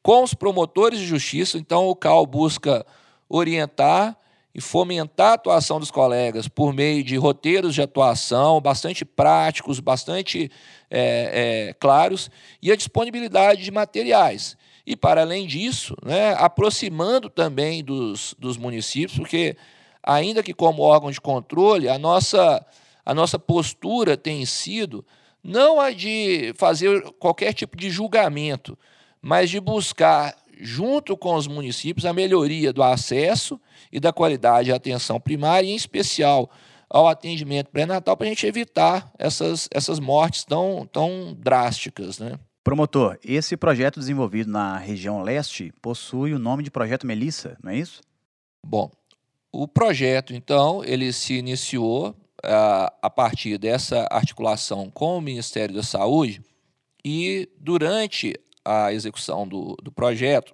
com 0.02 0.24
os 0.24 0.34
promotores 0.34 0.98
de 0.98 1.06
justiça. 1.06 1.58
Então, 1.58 1.88
o 1.88 1.96
CAL 1.96 2.26
busca 2.26 2.86
orientar 3.28 4.18
e 4.56 4.62
fomentar 4.62 5.32
a 5.32 5.34
atuação 5.34 5.78
dos 5.80 5.92
colegas 5.92 6.48
por 6.48 6.74
meio 6.74 7.04
de 7.04 7.18
roteiros 7.18 7.76
de 7.76 7.82
atuação 7.82 8.62
bastante 8.62 9.04
práticos, 9.04 9.82
bastante 9.82 10.50
é, 10.90 11.68
é, 11.70 11.74
claros, 11.74 12.32
e 12.62 12.72
a 12.72 12.76
disponibilidade 12.78 13.64
de 13.64 13.72
materiais. 13.72 14.58
E, 14.86 14.96
para 14.96 15.22
além 15.22 15.46
disso, 15.46 15.96
né, 16.04 16.34
aproximando 16.38 17.30
também 17.30 17.84
dos, 17.84 18.36
dos 18.40 18.56
municípios, 18.58 19.18
porque, 19.18 19.56
ainda 20.02 20.42
que 20.42 20.54
como 20.54 20.82
órgão 20.82 21.12
de 21.12 21.22
controle, 21.22 21.88
a 21.90 22.00
nossa, 22.00 22.66
a 23.06 23.14
nossa 23.14 23.38
postura 23.38 24.18
tem 24.18 24.46
sido 24.46 25.06
não 25.44 25.80
a 25.80 25.92
de 25.92 26.54
fazer 26.58 27.02
qualquer 27.20 27.54
tipo 27.54 27.76
de 27.76 27.90
julgamento, 27.90 28.78
mas 29.22 29.50
de 29.50 29.60
buscar 29.60 30.36
junto 30.60 31.18
com 31.18 31.36
os 31.36 31.48
municípios, 31.48 32.06
a 32.06 32.14
melhoria 32.14 32.72
do 32.72 32.84
acesso 32.84 33.60
e 33.92 34.00
da 34.00 34.14
qualidade 34.14 34.72
à 34.72 34.76
atenção 34.76 35.20
primária, 35.20 35.68
em 35.68 35.76
especial 35.76 36.50
ao 36.88 37.08
atendimento 37.08 37.70
pré-natal, 37.70 38.16
para 38.16 38.28
a 38.28 38.30
gente 38.30 38.46
evitar 38.46 39.12
essas, 39.18 39.68
essas 39.72 40.00
mortes 40.00 40.44
tão, 40.44 40.88
tão 40.92 41.36
drásticas. 41.40 42.20
Né? 42.20 42.38
Promotor, 42.64 43.18
esse 43.24 43.58
projeto 43.58 44.00
desenvolvido 44.00 44.52
na 44.52 44.78
região 44.78 45.24
leste 45.24 45.74
possui 45.82 46.34
o 46.34 46.40
nome 46.40 46.64
de 46.64 46.70
Projeto 46.70 47.08
Melissa, 47.08 47.58
não 47.64 47.72
é 47.72 47.78
isso? 47.78 48.02
Bom, 48.64 48.92
o 49.52 49.68
projeto, 49.68 50.34
então, 50.34 50.84
ele 50.84 51.12
se 51.12 51.34
iniciou 51.34 52.16
a, 52.44 53.10
partir 53.10 53.58
dessa 53.58 54.08
articulação 54.10 54.90
com 54.90 55.18
o 55.18 55.22
Ministério 55.22 55.76
da 55.76 55.84
Saúde 55.84 56.42
e 57.04 57.50
durante 57.60 58.40
a 58.64 58.94
execução 58.94 59.48
do, 59.48 59.76
do 59.82 59.92
projeto, 59.92 60.54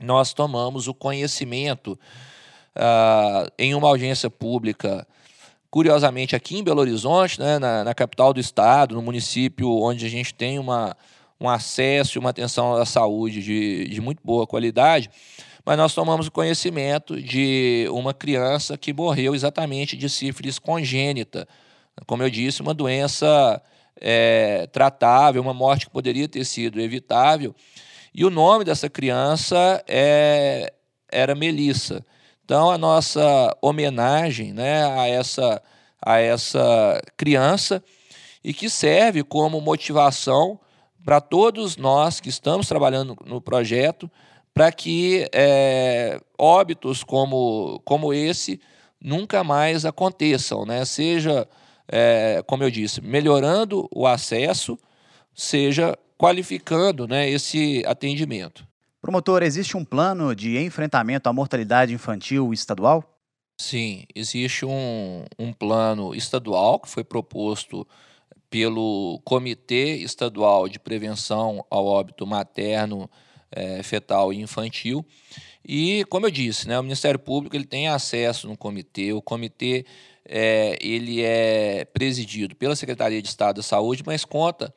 nós 0.00 0.32
tomamos 0.32 0.88
o 0.88 0.94
conhecimento 0.94 1.98
uh, 2.76 3.50
em 3.58 3.74
uma 3.74 3.88
audiência 3.88 4.28
pública, 4.28 5.06
curiosamente 5.70 6.34
aqui 6.34 6.58
em 6.58 6.64
Belo 6.64 6.80
Horizonte, 6.80 7.38
né, 7.38 7.58
na, 7.58 7.84
na, 7.84 7.94
capital 7.94 8.32
do 8.32 8.40
estado, 8.40 8.94
no 8.94 9.02
município 9.02 9.70
onde 9.70 10.04
a 10.04 10.08
gente 10.08 10.34
tem 10.34 10.58
uma, 10.58 10.96
um 11.40 11.48
acesso 11.48 12.18
e 12.18 12.20
uma 12.20 12.30
atenção 12.30 12.74
à 12.74 12.84
saúde 12.84 13.42
de, 13.42 13.88
de 13.88 14.00
muito 14.00 14.20
boa 14.24 14.46
qualidade, 14.46 15.10
mas 15.64 15.76
nós 15.76 15.94
tomamos 15.94 16.28
conhecimento 16.28 17.20
de 17.20 17.86
uma 17.90 18.12
criança 18.12 18.76
que 18.76 18.92
morreu 18.92 19.34
exatamente 19.34 19.96
de 19.96 20.08
sífilis 20.08 20.58
congênita. 20.58 21.46
Como 22.06 22.22
eu 22.22 22.30
disse, 22.30 22.62
uma 22.62 22.74
doença 22.74 23.62
é, 24.00 24.66
tratável, 24.72 25.40
uma 25.40 25.54
morte 25.54 25.86
que 25.86 25.92
poderia 25.92 26.28
ter 26.28 26.44
sido 26.44 26.80
evitável. 26.80 27.54
E 28.14 28.24
o 28.24 28.30
nome 28.30 28.64
dessa 28.64 28.90
criança 28.90 29.82
é, 29.86 30.72
era 31.10 31.34
Melissa. 31.34 32.04
Então, 32.44 32.70
a 32.70 32.76
nossa 32.76 33.56
homenagem 33.62 34.52
né, 34.52 34.84
a, 34.84 35.08
essa, 35.08 35.62
a 36.04 36.18
essa 36.18 37.00
criança 37.16 37.82
e 38.42 38.52
que 38.52 38.68
serve 38.68 39.22
como 39.22 39.60
motivação 39.60 40.58
para 41.04 41.20
todos 41.20 41.76
nós 41.76 42.20
que 42.20 42.28
estamos 42.28 42.66
trabalhando 42.66 43.16
no 43.24 43.40
projeto, 43.40 44.10
para 44.54 44.70
que 44.70 45.28
é, 45.32 46.20
óbitos 46.38 47.02
como, 47.02 47.80
como 47.84 48.12
esse 48.12 48.60
nunca 49.00 49.42
mais 49.42 49.84
aconteçam, 49.84 50.64
né? 50.64 50.84
seja 50.84 51.48
é, 51.88 52.42
como 52.46 52.62
eu 52.62 52.70
disse, 52.70 53.00
melhorando 53.00 53.88
o 53.94 54.06
acesso, 54.06 54.78
seja 55.34 55.96
qualificando 56.16 57.06
né, 57.06 57.28
esse 57.28 57.82
atendimento. 57.86 58.66
Promotor, 59.00 59.42
existe 59.42 59.76
um 59.76 59.84
plano 59.84 60.34
de 60.34 60.58
enfrentamento 60.58 61.28
à 61.28 61.32
mortalidade 61.32 61.92
infantil 61.92 62.52
estadual? 62.52 63.04
Sim, 63.60 64.04
existe 64.14 64.64
um, 64.64 65.24
um 65.38 65.52
plano 65.52 66.14
estadual 66.14 66.78
que 66.80 66.88
foi 66.88 67.04
proposto 67.04 67.86
pelo 68.48 69.20
Comitê 69.24 69.96
Estadual 69.96 70.68
de 70.68 70.78
Prevenção 70.78 71.64
ao 71.70 71.86
Óbito 71.86 72.26
Materno, 72.26 73.10
é, 73.52 73.82
Fetal 73.82 74.32
e 74.32 74.40
Infantil. 74.40 75.04
E, 75.66 76.04
como 76.08 76.26
eu 76.26 76.30
disse, 76.30 76.66
né, 76.66 76.78
o 76.78 76.82
Ministério 76.82 77.18
Público 77.18 77.54
ele 77.54 77.64
tem 77.64 77.88
acesso 77.88 78.48
no 78.48 78.56
comitê, 78.56 79.12
o 79.12 79.22
comitê 79.22 79.86
é, 80.28 80.76
ele 80.80 81.22
é 81.22 81.84
presidido 81.84 82.56
pela 82.56 82.74
Secretaria 82.74 83.22
de 83.22 83.28
Estado 83.28 83.56
da 83.56 83.62
Saúde, 83.62 84.02
mas 84.04 84.24
conta 84.24 84.74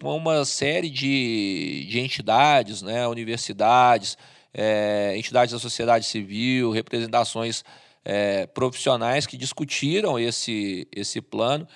com 0.00 0.16
uma 0.16 0.44
série 0.44 0.90
de, 0.90 1.86
de 1.88 2.00
entidades, 2.00 2.82
né, 2.82 3.06
universidades, 3.08 4.18
é, 4.52 5.14
entidades 5.16 5.52
da 5.52 5.58
sociedade 5.58 6.06
civil, 6.06 6.70
representações 6.70 7.62
é, 8.04 8.46
profissionais 8.46 9.26
que 9.26 9.36
discutiram 9.36 10.18
esse, 10.18 10.86
esse 10.94 11.20
plano 11.20 11.66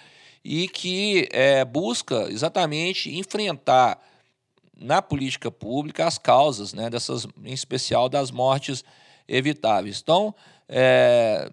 e 0.44 0.68
que 0.68 1.28
é, 1.32 1.64
busca 1.64 2.28
exatamente 2.30 3.14
enfrentar 3.16 4.00
na 4.80 5.02
política 5.02 5.50
pública 5.50 6.06
as 6.06 6.16
causas 6.16 6.72
né, 6.72 6.88
dessas, 6.88 7.26
em 7.44 7.52
especial 7.52 8.08
das 8.08 8.30
mortes 8.30 8.82
evitáveis. 9.28 10.00
Então, 10.02 10.34
é, 10.68 11.50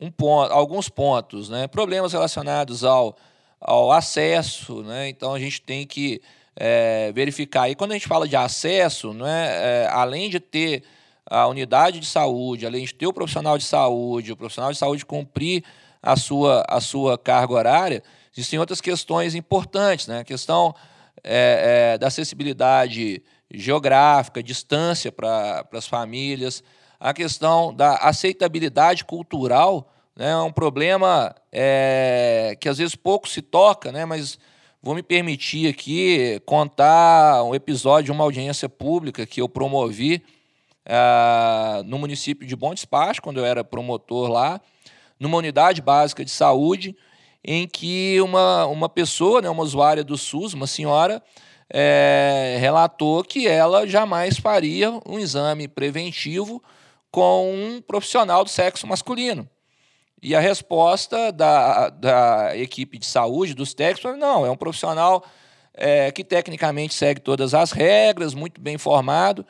um 0.00 0.10
ponto, 0.10 0.52
alguns 0.52 0.88
pontos, 0.88 1.48
né? 1.48 1.66
problemas 1.68 2.12
relacionados 2.12 2.84
ao, 2.84 3.16
ao 3.60 3.92
acesso, 3.92 4.82
né? 4.82 5.08
então 5.08 5.32
a 5.32 5.38
gente 5.38 5.62
tem 5.62 5.86
que 5.86 6.20
é, 6.56 7.12
verificar. 7.12 7.70
E 7.70 7.74
quando 7.74 7.92
a 7.92 7.94
gente 7.94 8.08
fala 8.08 8.26
de 8.26 8.36
acesso, 8.36 9.12
né, 9.14 9.84
é, 9.84 9.88
além 9.90 10.28
de 10.28 10.40
ter 10.40 10.82
a 11.24 11.46
unidade 11.46 12.00
de 12.00 12.06
saúde, 12.06 12.66
além 12.66 12.84
de 12.84 12.94
ter 12.94 13.06
o 13.06 13.12
profissional 13.12 13.56
de 13.56 13.64
saúde, 13.64 14.32
o 14.32 14.36
profissional 14.36 14.72
de 14.72 14.78
saúde 14.78 15.04
cumprir 15.04 15.64
a 16.02 16.16
sua, 16.16 16.64
a 16.68 16.80
sua 16.80 17.16
carga 17.16 17.52
horária, 17.52 18.02
existem 18.34 18.58
outras 18.58 18.80
questões 18.80 19.34
importantes, 19.34 20.06
né? 20.06 20.20
a 20.20 20.24
questão 20.24 20.74
é, 21.22 21.92
é 21.94 21.98
da 21.98 22.08
acessibilidade 22.08 23.22
geográfica, 23.52 24.42
distância 24.42 25.10
para 25.12 25.66
as 25.72 25.86
famílias, 25.86 26.62
a 26.98 27.12
questão 27.12 27.74
da 27.74 27.96
aceitabilidade 27.96 29.04
cultural 29.04 29.92
né, 30.16 30.30
é 30.30 30.36
um 30.36 30.52
problema 30.52 31.34
é, 31.52 32.56
que 32.58 32.68
às 32.68 32.78
vezes 32.78 32.94
pouco 32.94 33.28
se 33.28 33.42
toca, 33.42 33.92
né, 33.92 34.04
mas 34.04 34.38
vou 34.82 34.94
me 34.94 35.02
permitir 35.02 35.68
aqui 35.68 36.40
contar 36.46 37.42
um 37.44 37.54
episódio 37.54 38.06
de 38.06 38.12
uma 38.12 38.24
audiência 38.24 38.68
pública 38.68 39.26
que 39.26 39.40
eu 39.40 39.48
promovi 39.48 40.22
é, 40.84 41.82
no 41.84 41.98
município 41.98 42.46
de 42.46 42.56
Bom 42.56 42.72
Despacho, 42.72 43.20
quando 43.20 43.38
eu 43.38 43.44
era 43.44 43.62
promotor 43.62 44.30
lá, 44.30 44.60
numa 45.20 45.36
unidade 45.36 45.82
básica 45.82 46.24
de 46.24 46.30
saúde, 46.30 46.96
em 47.46 47.68
que 47.68 48.20
uma, 48.20 48.66
uma 48.66 48.88
pessoa, 48.88 49.40
né, 49.40 49.48
uma 49.48 49.62
usuária 49.62 50.02
do 50.02 50.18
SUS, 50.18 50.52
uma 50.52 50.66
senhora, 50.66 51.22
é, 51.70 52.56
relatou 52.58 53.22
que 53.22 53.46
ela 53.46 53.86
jamais 53.86 54.36
faria 54.36 54.90
um 55.06 55.18
exame 55.18 55.68
preventivo 55.68 56.60
com 57.08 57.54
um 57.54 57.80
profissional 57.80 58.42
do 58.42 58.50
sexo 58.50 58.84
masculino. 58.86 59.48
E 60.20 60.34
a 60.34 60.40
resposta 60.40 61.30
da, 61.30 61.88
da 61.88 62.56
equipe 62.56 62.98
de 62.98 63.06
saúde, 63.06 63.54
dos 63.54 63.72
técnicos, 63.72 64.02
foi: 64.02 64.16
não, 64.16 64.44
é 64.44 64.50
um 64.50 64.56
profissional 64.56 65.24
é, 65.72 66.10
que 66.10 66.24
tecnicamente 66.24 66.94
segue 66.94 67.20
todas 67.20 67.54
as 67.54 67.70
regras, 67.70 68.34
muito 68.34 68.60
bem 68.60 68.76
formado, 68.76 69.46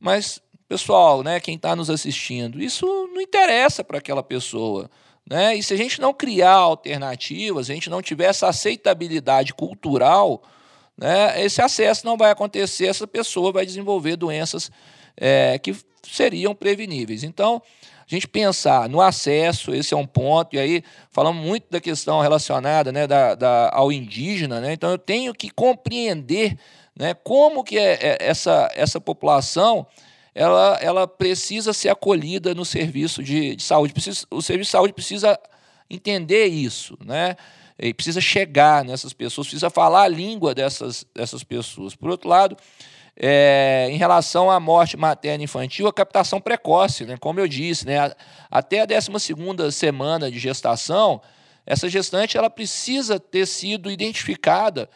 mas, 0.00 0.40
pessoal, 0.66 1.22
né, 1.22 1.40
quem 1.40 1.56
está 1.56 1.76
nos 1.76 1.90
assistindo, 1.90 2.62
isso 2.62 2.86
não 3.12 3.20
interessa 3.20 3.84
para 3.84 3.98
aquela 3.98 4.22
pessoa. 4.22 4.88
Né? 5.28 5.56
E 5.56 5.62
se 5.62 5.74
a 5.74 5.76
gente 5.76 6.00
não 6.00 6.14
criar 6.14 6.52
alternativas, 6.52 7.68
a 7.68 7.74
gente 7.74 7.90
não 7.90 8.00
tiver 8.00 8.26
essa 8.26 8.48
aceitabilidade 8.48 9.52
cultural, 9.52 10.42
né, 10.96 11.44
esse 11.44 11.60
acesso 11.60 12.06
não 12.06 12.16
vai 12.16 12.30
acontecer, 12.30 12.86
essa 12.86 13.06
pessoa 13.06 13.52
vai 13.52 13.66
desenvolver 13.66 14.16
doenças 14.16 14.70
é, 15.16 15.58
que 15.58 15.76
seriam 16.02 16.54
preveníveis. 16.54 17.22
Então, 17.22 17.62
a 18.10 18.14
gente 18.14 18.26
pensar 18.26 18.88
no 18.88 19.02
acesso, 19.02 19.74
esse 19.74 19.92
é 19.92 19.96
um 19.96 20.06
ponto, 20.06 20.56
e 20.56 20.58
aí 20.58 20.82
falamos 21.10 21.44
muito 21.44 21.66
da 21.70 21.78
questão 21.78 22.20
relacionada 22.20 22.90
né, 22.90 23.06
da, 23.06 23.34
da, 23.34 23.70
ao 23.72 23.92
indígena, 23.92 24.60
né? 24.60 24.72
então 24.72 24.90
eu 24.90 24.98
tenho 24.98 25.34
que 25.34 25.50
compreender 25.50 26.58
né, 26.96 27.12
como 27.12 27.62
que 27.62 27.78
é, 27.78 27.98
é 28.00 28.16
essa, 28.20 28.70
essa 28.74 28.98
população 28.98 29.86
ela, 30.34 30.78
ela 30.80 31.08
precisa 31.08 31.72
ser 31.72 31.88
acolhida 31.88 32.54
no 32.54 32.64
serviço 32.64 33.22
de, 33.22 33.56
de 33.56 33.62
saúde. 33.62 33.92
Precisa, 33.92 34.26
o 34.30 34.40
serviço 34.42 34.68
de 34.68 34.72
saúde 34.72 34.92
precisa 34.92 35.38
entender 35.90 36.46
isso, 36.46 36.98
né? 37.04 37.36
E 37.78 37.94
precisa 37.94 38.20
chegar 38.20 38.84
nessas 38.84 39.12
pessoas, 39.12 39.46
precisa 39.46 39.70
falar 39.70 40.02
a 40.02 40.08
língua 40.08 40.54
dessas, 40.54 41.06
dessas 41.14 41.44
pessoas. 41.44 41.94
Por 41.94 42.10
outro 42.10 42.28
lado, 42.28 42.56
é, 43.20 43.88
em 43.90 43.96
relação 43.96 44.50
à 44.50 44.60
morte 44.60 44.96
materna 44.96 45.42
infantil, 45.42 45.88
a 45.88 45.92
captação 45.92 46.40
precoce, 46.40 47.04
né? 47.04 47.16
como 47.18 47.40
eu 47.40 47.48
disse, 47.48 47.84
né? 47.84 48.12
até 48.50 48.80
a 48.80 48.86
12 48.86 49.72
semana 49.72 50.30
de 50.30 50.38
gestação, 50.38 51.20
essa 51.66 51.88
gestante 51.88 52.36
ela 52.38 52.48
precisa 52.48 53.18
ter 53.18 53.44
sido 53.46 53.90
identificada 53.90 54.88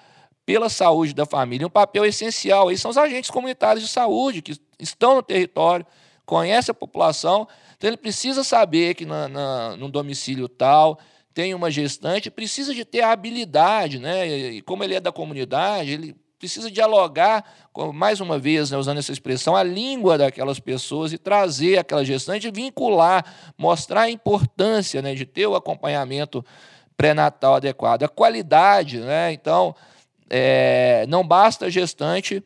pela 0.44 0.68
saúde 0.68 1.14
da 1.14 1.24
família. 1.24 1.66
Um 1.66 1.70
papel 1.70 2.05
essencial 2.05 2.68
aí 2.68 2.76
são 2.76 2.90
os 2.90 2.98
agentes 2.98 3.31
comunitários 3.31 3.85
de 3.85 3.90
saúde 3.90 4.42
que 4.42 4.59
estão 4.78 5.14
no 5.14 5.22
território, 5.22 5.87
conhecem 6.24 6.72
a 6.72 6.74
população, 6.74 7.46
Então 7.76 7.88
ele 7.88 7.96
precisa 7.96 8.44
saber 8.44 8.94
que 8.94 9.05
na, 9.05 9.28
na, 9.28 9.76
no 9.76 9.88
domicílio 9.88 10.48
tal 10.48 10.98
tem 11.35 11.55
uma 11.55 11.70
gestante, 11.70 12.31
precisa 12.31 12.74
de 12.74 12.85
ter 12.85 13.00
a 13.00 13.11
habilidade, 13.11 13.98
né? 13.98 14.26
E 14.26 14.62
como 14.62 14.85
ele 14.85 14.94
é 14.94 15.00
da 15.00 15.11
comunidade, 15.11 15.92
ele 15.92 16.14
precisa 16.42 16.68
dialogar, 16.68 17.44
mais 17.94 18.20
uma 18.20 18.37
vez, 18.37 18.72
né, 18.72 18.76
usando 18.76 18.98
essa 18.98 19.12
expressão, 19.12 19.55
a 19.55 19.62
língua 19.62 20.18
daquelas 20.18 20.59
pessoas 20.59 21.12
e 21.12 21.16
trazer 21.16 21.78
aquela 21.78 22.05
gestante, 22.05 22.50
vincular, 22.50 23.24
mostrar 23.57 24.02
a 24.02 24.11
importância 24.11 25.00
né, 25.00 25.14
de 25.14 25.24
ter 25.24 25.46
o 25.46 25.55
acompanhamento 25.55 26.44
pré-natal 26.96 27.55
adequado, 27.55 28.02
a 28.02 28.09
qualidade. 28.09 28.98
Né? 28.98 29.33
Então, 29.33 29.72
é, 30.34 31.04
não 31.08 31.22
basta 31.22 31.66
a 31.66 31.70
gestante 31.70 32.42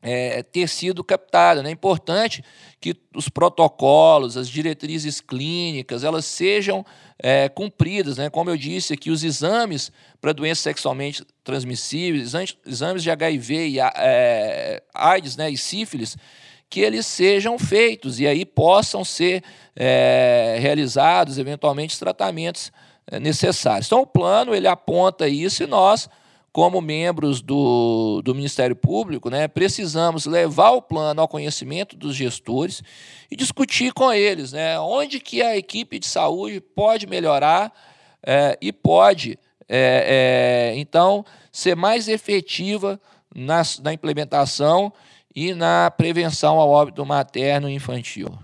é, 0.00 0.44
ter 0.44 0.68
sido 0.68 1.02
captada. 1.02 1.60
Né? 1.60 1.70
É 1.70 1.72
importante 1.72 2.44
que 2.80 2.94
os 3.14 3.28
protocolos, 3.28 4.36
as 4.36 4.48
diretrizes 4.48 5.20
clínicas, 5.20 6.04
elas 6.04 6.24
sejam 6.24 6.86
é, 7.18 7.48
cumpridas. 7.48 8.16
Né? 8.16 8.30
Como 8.30 8.48
eu 8.48 8.56
disse 8.56 8.92
aqui, 8.92 9.10
os 9.10 9.24
exames 9.24 9.90
para 10.20 10.32
doenças 10.32 10.62
sexualmente 10.62 11.24
transmissíveis, 11.42 12.32
exames 12.64 13.02
de 13.02 13.10
HIV 13.10 13.68
e 13.70 13.80
é, 13.80 14.80
AIDS 14.94 15.36
né, 15.36 15.50
e 15.50 15.58
sífilis, 15.58 16.16
que 16.70 16.78
eles 16.78 17.06
sejam 17.06 17.58
feitos 17.58 18.20
e 18.20 18.26
aí 18.28 18.46
possam 18.46 19.04
ser 19.04 19.42
é, 19.74 20.58
realizados, 20.60 21.38
eventualmente, 21.38 21.98
tratamentos 21.98 22.70
é, 23.10 23.18
necessários. 23.18 23.86
Então, 23.86 24.02
o 24.02 24.06
plano 24.06 24.54
ele 24.54 24.68
aponta 24.68 25.26
isso 25.26 25.64
e 25.64 25.66
nós 25.66 26.08
como 26.52 26.80
membros 26.80 27.40
do, 27.40 28.20
do 28.22 28.34
Ministério 28.34 28.74
Público, 28.74 29.30
né, 29.30 29.46
precisamos 29.46 30.26
levar 30.26 30.70
o 30.70 30.82
plano 30.82 31.20
ao 31.20 31.28
conhecimento 31.28 31.96
dos 31.96 32.16
gestores 32.16 32.82
e 33.30 33.36
discutir 33.36 33.92
com 33.92 34.12
eles 34.12 34.52
né, 34.52 34.78
onde 34.80 35.20
que 35.20 35.42
a 35.42 35.56
equipe 35.56 35.98
de 35.98 36.06
saúde 36.06 36.60
pode 36.60 37.06
melhorar 37.06 37.72
é, 38.22 38.58
e 38.60 38.72
pode, 38.72 39.38
é, 39.68 40.72
é, 40.74 40.78
então, 40.78 41.24
ser 41.52 41.76
mais 41.76 42.08
efetiva 42.08 43.00
na, 43.34 43.62
na 43.82 43.92
implementação 43.92 44.92
e 45.34 45.54
na 45.54 45.90
prevenção 45.90 46.58
ao 46.58 46.68
óbito 46.68 47.06
materno 47.06 47.68
e 47.68 47.74
infantil. 47.74 48.36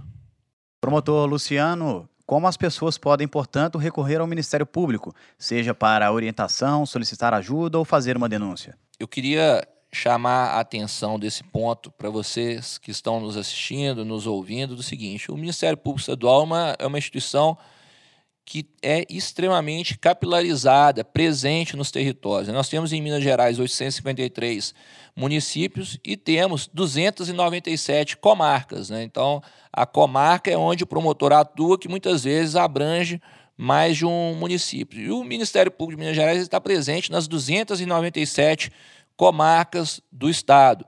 Promotor 0.81 1.29
Luciano, 1.29 2.09
como 2.27 2.47
as 2.49 2.57
pessoas 2.57 2.99
podem, 2.99 3.29
portanto, 3.29 3.79
recorrer 3.79 4.21
ao 4.21 4.27
Ministério 4.27 4.67
Público, 4.67 5.15
seja 5.39 5.73
para 5.73 6.13
orientação, 6.13 6.85
solicitar 6.85 7.33
ajuda 7.33 7.79
ou 7.79 7.85
fazer 7.85 8.17
uma 8.17 8.29
denúncia? 8.29 8.77
Eu 8.99 9.07
queria 9.07 9.67
chamar 9.93 10.49
a 10.49 10.61
atenção 10.61 11.19
desse 11.19 11.45
ponto 11.45 11.91
para 11.93 12.11
vocês 12.11 12.79
que 12.79 12.91
estão 12.91 13.21
nos 13.21 13.37
assistindo, 13.37 14.05
nos 14.05 14.27
ouvindo, 14.27 14.75
do 14.75 14.83
seguinte: 14.83 15.31
o 15.31 15.37
Ministério 15.37 15.77
Público 15.79 16.01
Estadual 16.01 16.41
é 16.41 16.45
uma, 16.45 16.77
é 16.81 16.87
uma 16.87 16.99
instituição 16.99 17.57
que 18.47 18.65
é 18.81 19.05
extremamente 19.11 19.99
capilarizada, 19.99 21.03
presente 21.03 21.77
nos 21.77 21.91
territórios. 21.91 22.49
Nós 22.55 22.69
temos 22.69 22.93
em 22.93 23.03
Minas 23.03 23.23
Gerais 23.23 23.59
853 23.59 24.73
municípios 25.17 25.99
e 26.05 26.17
temos 26.17 26.71
297 26.73 28.17
comarcas. 28.17 28.89
Né? 28.89 29.03
Então, 29.03 29.43
a 29.73 29.85
comarca 29.85 30.49
é 30.49 30.57
onde 30.57 30.85
o 30.85 30.87
promotor 30.87 31.33
atua, 31.33 31.77
que 31.77 31.89
muitas 31.89 32.23
vezes 32.23 32.55
abrange 32.55 33.21
mais 33.59 33.97
de 33.97 34.07
um 34.07 34.37
município. 34.37 35.01
E 35.01 35.11
o 35.11 35.25
Ministério 35.25 35.73
Público 35.73 35.99
de 35.99 36.05
Minas 36.05 36.17
Gerais 36.17 36.41
está 36.41 36.61
presente 36.61 37.11
nas 37.11 37.27
297 37.27 38.71
comarcas 39.17 40.01
do 40.13 40.31
Estado. 40.31 40.87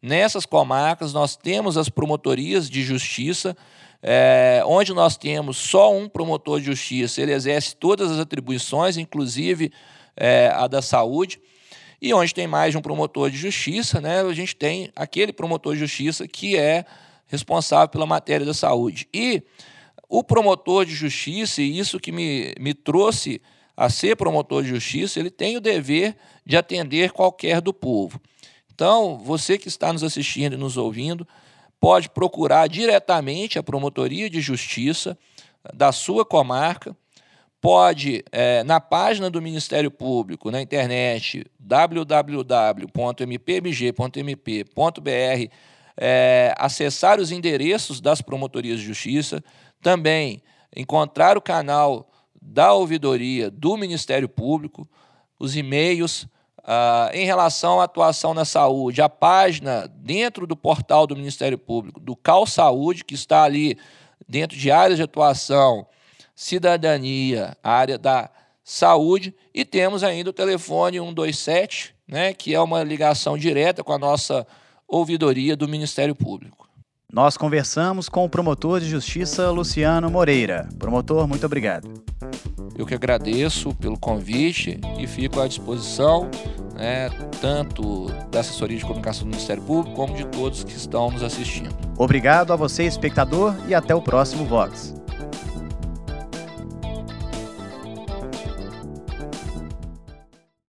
Nessas 0.00 0.46
comarcas, 0.46 1.12
nós 1.12 1.34
temos 1.34 1.76
as 1.76 1.88
promotorias 1.88 2.70
de 2.70 2.84
justiça 2.84 3.56
é, 4.02 4.62
onde 4.66 4.92
nós 4.94 5.16
temos 5.16 5.56
só 5.56 5.94
um 5.94 6.08
promotor 6.08 6.58
de 6.58 6.66
justiça, 6.66 7.20
ele 7.20 7.32
exerce 7.32 7.76
todas 7.76 8.10
as 8.10 8.18
atribuições, 8.18 8.96
inclusive 8.96 9.72
é, 10.16 10.50
a 10.54 10.66
da 10.66 10.80
saúde, 10.80 11.40
e 12.00 12.14
onde 12.14 12.34
tem 12.34 12.46
mais 12.46 12.72
de 12.72 12.78
um 12.78 12.82
promotor 12.82 13.30
de 13.30 13.36
justiça, 13.36 14.00
né, 14.00 14.22
a 14.22 14.32
gente 14.32 14.56
tem 14.56 14.90
aquele 14.96 15.32
promotor 15.32 15.74
de 15.74 15.80
justiça 15.80 16.26
que 16.26 16.56
é 16.56 16.84
responsável 17.26 17.88
pela 17.88 18.06
matéria 18.06 18.46
da 18.46 18.54
saúde. 18.54 19.06
E 19.12 19.42
o 20.08 20.24
promotor 20.24 20.84
de 20.84 20.94
justiça, 20.94 21.60
e 21.60 21.78
isso 21.78 22.00
que 22.00 22.10
me, 22.10 22.54
me 22.58 22.72
trouxe 22.72 23.40
a 23.76 23.88
ser 23.88 24.16
promotor 24.16 24.62
de 24.62 24.70
justiça, 24.70 25.20
ele 25.20 25.30
tem 25.30 25.56
o 25.56 25.60
dever 25.60 26.16
de 26.44 26.56
atender 26.56 27.12
qualquer 27.12 27.60
do 27.60 27.72
povo. 27.72 28.20
Então, 28.74 29.18
você 29.18 29.56
que 29.58 29.68
está 29.68 29.92
nos 29.92 30.02
assistindo 30.02 30.54
e 30.54 30.58
nos 30.58 30.76
ouvindo, 30.76 31.26
pode 31.80 32.10
procurar 32.10 32.68
diretamente 32.68 33.58
a 33.58 33.62
promotoria 33.62 34.28
de 34.28 34.40
justiça 34.40 35.18
da 35.74 35.90
sua 35.90 36.24
comarca, 36.24 36.94
pode, 37.60 38.24
é, 38.32 38.62
na 38.64 38.80
página 38.80 39.28
do 39.30 39.42
Ministério 39.42 39.90
Público, 39.90 40.50
na 40.50 40.62
internet, 40.62 41.44
www.mpmg.mp.br, 41.58 42.80
é, 45.96 46.54
acessar 46.56 47.20
os 47.20 47.30
endereços 47.30 48.00
das 48.00 48.22
promotorias 48.22 48.80
de 48.80 48.86
justiça, 48.86 49.44
também 49.82 50.42
encontrar 50.74 51.36
o 51.36 51.42
canal 51.42 52.10
da 52.40 52.72
ouvidoria 52.72 53.50
do 53.50 53.76
Ministério 53.76 54.28
Público, 54.28 54.88
os 55.38 55.56
e-mails, 55.56 56.26
Uh, 56.60 57.14
em 57.14 57.24
relação 57.24 57.80
à 57.80 57.84
atuação 57.84 58.34
na 58.34 58.44
saúde, 58.44 59.00
a 59.02 59.08
página 59.08 59.90
dentro 59.96 60.46
do 60.46 60.54
portal 60.54 61.06
do 61.06 61.16
Ministério 61.16 61.58
Público, 61.58 61.98
do 61.98 62.14
Cal 62.14 62.46
Saúde, 62.46 63.04
que 63.04 63.14
está 63.14 63.44
ali 63.44 63.78
dentro 64.28 64.56
de 64.56 64.70
áreas 64.70 64.98
de 64.98 65.02
atuação, 65.02 65.86
cidadania, 66.36 67.56
área 67.62 67.98
da 67.98 68.30
saúde, 68.62 69.34
e 69.52 69.64
temos 69.64 70.04
ainda 70.04 70.30
o 70.30 70.32
telefone 70.32 70.98
127, 70.98 71.94
né, 72.06 72.32
que 72.32 72.54
é 72.54 72.60
uma 72.60 72.84
ligação 72.84 73.36
direta 73.36 73.82
com 73.82 73.92
a 73.92 73.98
nossa 73.98 74.46
ouvidoria 74.86 75.56
do 75.56 75.66
Ministério 75.66 76.14
Público. 76.14 76.69
Nós 77.12 77.36
conversamos 77.36 78.08
com 78.08 78.24
o 78.24 78.28
promotor 78.28 78.78
de 78.78 78.88
justiça 78.88 79.50
Luciano 79.50 80.08
Moreira. 80.08 80.68
Promotor, 80.78 81.26
muito 81.26 81.44
obrigado. 81.44 81.88
Eu 82.78 82.86
que 82.86 82.94
agradeço 82.94 83.74
pelo 83.74 83.98
convite 83.98 84.80
e 84.96 85.08
fico 85.08 85.40
à 85.40 85.48
disposição, 85.48 86.30
né, 86.76 87.10
tanto 87.40 88.06
da 88.30 88.40
assessoria 88.40 88.78
de 88.78 88.84
comunicação 88.84 89.24
do 89.24 89.30
Ministério 89.30 89.62
Público, 89.62 89.96
como 89.96 90.14
de 90.14 90.24
todos 90.26 90.62
que 90.62 90.72
estão 90.72 91.10
nos 91.10 91.24
assistindo. 91.24 91.74
Obrigado 91.98 92.52
a 92.52 92.56
você, 92.56 92.84
espectador, 92.84 93.56
e 93.66 93.74
até 93.74 93.92
o 93.92 94.00
próximo 94.00 94.44
Vox. 94.44 94.94